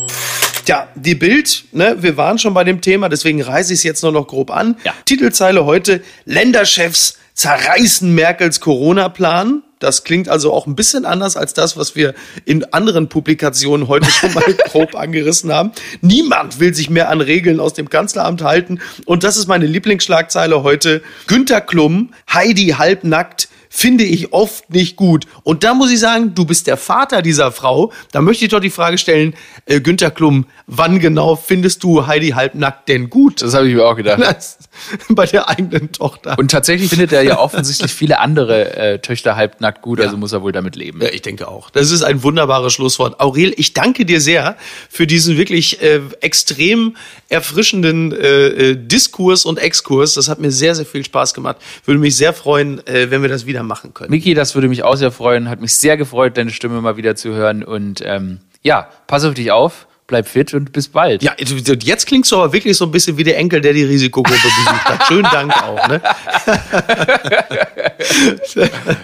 Ja, 0.66 0.88
die 0.94 1.14
Bild, 1.14 1.64
ne, 1.72 1.96
wir 2.00 2.16
waren 2.16 2.38
schon 2.38 2.54
bei 2.54 2.64
dem 2.64 2.80
Thema, 2.80 3.08
deswegen 3.08 3.42
reiße 3.42 3.72
ich 3.72 3.80
es 3.80 3.82
jetzt 3.82 4.02
nur 4.02 4.12
noch 4.12 4.26
grob 4.26 4.50
an. 4.50 4.76
Ja. 4.84 4.94
Titelzeile 5.04 5.64
heute: 5.64 6.02
Länderchefs 6.24 7.18
zerreißen 7.34 8.14
Merkels 8.14 8.60
Corona-Plan. 8.60 9.62
Das 9.78 10.04
klingt 10.04 10.28
also 10.28 10.52
auch 10.52 10.66
ein 10.66 10.76
bisschen 10.76 11.06
anders 11.06 11.38
als 11.38 11.54
das, 11.54 11.78
was 11.78 11.96
wir 11.96 12.14
in 12.44 12.64
anderen 12.74 13.08
Publikationen 13.08 13.88
heute 13.88 14.10
schon 14.10 14.34
mal 14.34 14.44
grob 14.66 14.94
angerissen 14.94 15.50
haben. 15.50 15.72
Niemand 16.02 16.60
will 16.60 16.74
sich 16.74 16.90
mehr 16.90 17.08
an 17.08 17.22
Regeln 17.22 17.58
aus 17.60 17.72
dem 17.72 17.88
Kanzleramt 17.88 18.42
halten. 18.42 18.80
Und 19.06 19.24
das 19.24 19.38
ist 19.38 19.46
meine 19.46 19.64
Lieblingsschlagzeile 19.66 20.62
heute. 20.62 21.02
Günter 21.26 21.62
Klum, 21.62 22.12
Heidi 22.30 22.74
halbnackt, 22.76 23.48
finde 23.72 24.04
ich 24.04 24.32
oft 24.34 24.68
nicht 24.68 24.96
gut. 24.96 25.26
Und 25.44 25.64
da 25.64 25.72
muss 25.72 25.90
ich 25.90 26.00
sagen, 26.00 26.34
du 26.34 26.44
bist 26.44 26.66
der 26.66 26.76
Vater 26.76 27.22
dieser 27.22 27.52
Frau. 27.52 27.92
Da 28.10 28.20
möchte 28.20 28.44
ich 28.44 28.50
doch 28.50 28.60
die 28.60 28.68
Frage 28.68 28.98
stellen, 28.98 29.34
äh, 29.64 29.80
Günter 29.80 30.10
Klum, 30.10 30.46
wann 30.66 30.98
genau 30.98 31.36
findest 31.36 31.82
du 31.84 32.06
Heidi 32.06 32.30
halbnackt 32.30 32.88
denn 32.88 33.08
gut? 33.08 33.40
Das 33.40 33.54
habe 33.54 33.68
ich 33.68 33.74
mir 33.74 33.86
auch 33.86 33.96
gedacht. 33.96 34.20
Bei 35.10 35.26
der 35.26 35.48
eigenen 35.48 35.92
Tochter. 35.92 36.36
Und 36.38 36.50
tatsächlich 36.50 36.90
findet 36.90 37.12
er 37.12 37.22
ja 37.22 37.38
offensichtlich 37.38 37.92
viele 37.92 38.18
andere 38.18 38.76
äh, 38.76 38.98
Töchter 38.98 39.36
halbnackt 39.36 39.82
gut, 39.82 40.00
also 40.00 40.16
muss 40.16 40.32
er 40.32 40.42
wohl 40.42 40.52
damit 40.52 40.74
leben. 40.76 41.00
Ja, 41.00 41.08
ich 41.10 41.22
denke 41.22 41.48
auch. 41.48 41.70
Das 41.70 41.90
ist 41.90 42.02
ein 42.02 42.22
wunderbares 42.22 42.72
Schlusswort. 42.72 43.20
Aurel, 43.20 43.54
ich 43.56 43.72
danke 43.72 44.04
dir 44.04 44.20
sehr 44.20 44.56
für 44.88 45.06
diesen 45.06 45.36
wirklich 45.36 45.80
äh, 45.80 46.00
extrem 46.20 46.96
erfrischenden 47.28 48.12
äh, 48.12 48.46
äh, 48.48 48.76
Diskurs 48.76 49.44
und 49.44 49.58
Exkurs. 49.58 50.14
Das 50.14 50.28
hat 50.28 50.40
mir 50.40 50.50
sehr, 50.50 50.74
sehr 50.74 50.86
viel 50.86 51.04
Spaß 51.04 51.34
gemacht. 51.34 51.56
Würde 51.84 52.00
mich 52.00 52.16
sehr 52.16 52.32
freuen, 52.32 52.84
äh, 52.86 53.10
wenn 53.10 53.22
wir 53.22 53.28
das 53.28 53.46
wieder 53.46 53.60
wieder 53.60 53.62
machen 53.62 53.94
können. 53.94 54.10
Miki, 54.10 54.34
das 54.34 54.54
würde 54.54 54.68
mich 54.68 54.82
auch 54.82 54.96
sehr 54.96 55.10
freuen. 55.10 55.48
Hat 55.48 55.60
mich 55.60 55.74
sehr 55.76 55.96
gefreut, 55.96 56.36
deine 56.36 56.50
Stimme 56.50 56.80
mal 56.80 56.96
wieder 56.96 57.16
zu 57.16 57.30
hören. 57.30 57.62
Und 57.62 58.02
ähm, 58.04 58.38
ja, 58.62 58.88
pass 59.06 59.24
auf 59.24 59.34
dich 59.34 59.52
auf 59.52 59.86
bleib 60.10 60.28
fit 60.28 60.52
und 60.52 60.72
bis 60.72 60.88
bald. 60.88 61.22
Ja, 61.22 61.32
jetzt 61.38 62.06
klingst 62.06 62.30
du 62.30 62.36
aber 62.36 62.52
wirklich 62.52 62.76
so 62.76 62.84
ein 62.84 62.90
bisschen 62.90 63.16
wie 63.16 63.24
der 63.24 63.38
Enkel, 63.38 63.62
der 63.62 63.72
die 63.72 63.84
Risikogruppe 63.84 64.38
besucht 64.42 64.84
hat. 64.84 65.06
Schönen 65.06 65.28
Dank 65.32 65.54
auch, 65.62 65.88
ne? 65.88 66.02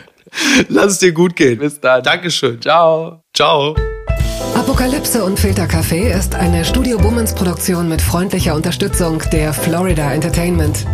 Lass 0.68 0.92
es 0.92 0.98
dir 0.98 1.12
gut 1.12 1.34
gehen. 1.34 1.58
Bis 1.58 1.80
dann. 1.80 2.02
Dankeschön. 2.02 2.60
Ciao. 2.60 3.22
Ciao. 3.34 3.74
Apokalypse 4.54 5.24
und 5.24 5.38
Filtercafé 5.38 6.14
ist 6.14 6.34
eine 6.34 6.62
Studio 6.64 6.98
Bummens 6.98 7.34
Produktion 7.34 7.88
mit 7.88 8.02
freundlicher 8.02 8.54
Unterstützung 8.54 9.22
der 9.32 9.54
Florida 9.54 10.12
Entertainment. 10.12 10.86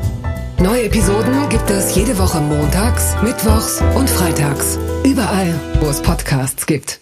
Neue 0.59 0.85
Episoden 0.85 1.48
gibt 1.48 1.68
es 1.70 1.96
jede 1.96 2.16
Woche 2.18 2.40
montags, 2.40 3.16
mittwochs 3.22 3.83
und 3.96 4.09
freitags. 4.09 4.79
Überall, 5.05 5.59
wo 5.81 5.88
es 5.88 6.01
Podcasts 6.01 6.66
gibt. 6.66 7.02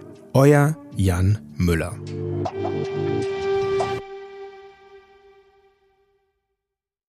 Euer 0.33 0.77
Jan 0.95 1.37
Müller. 1.57 1.93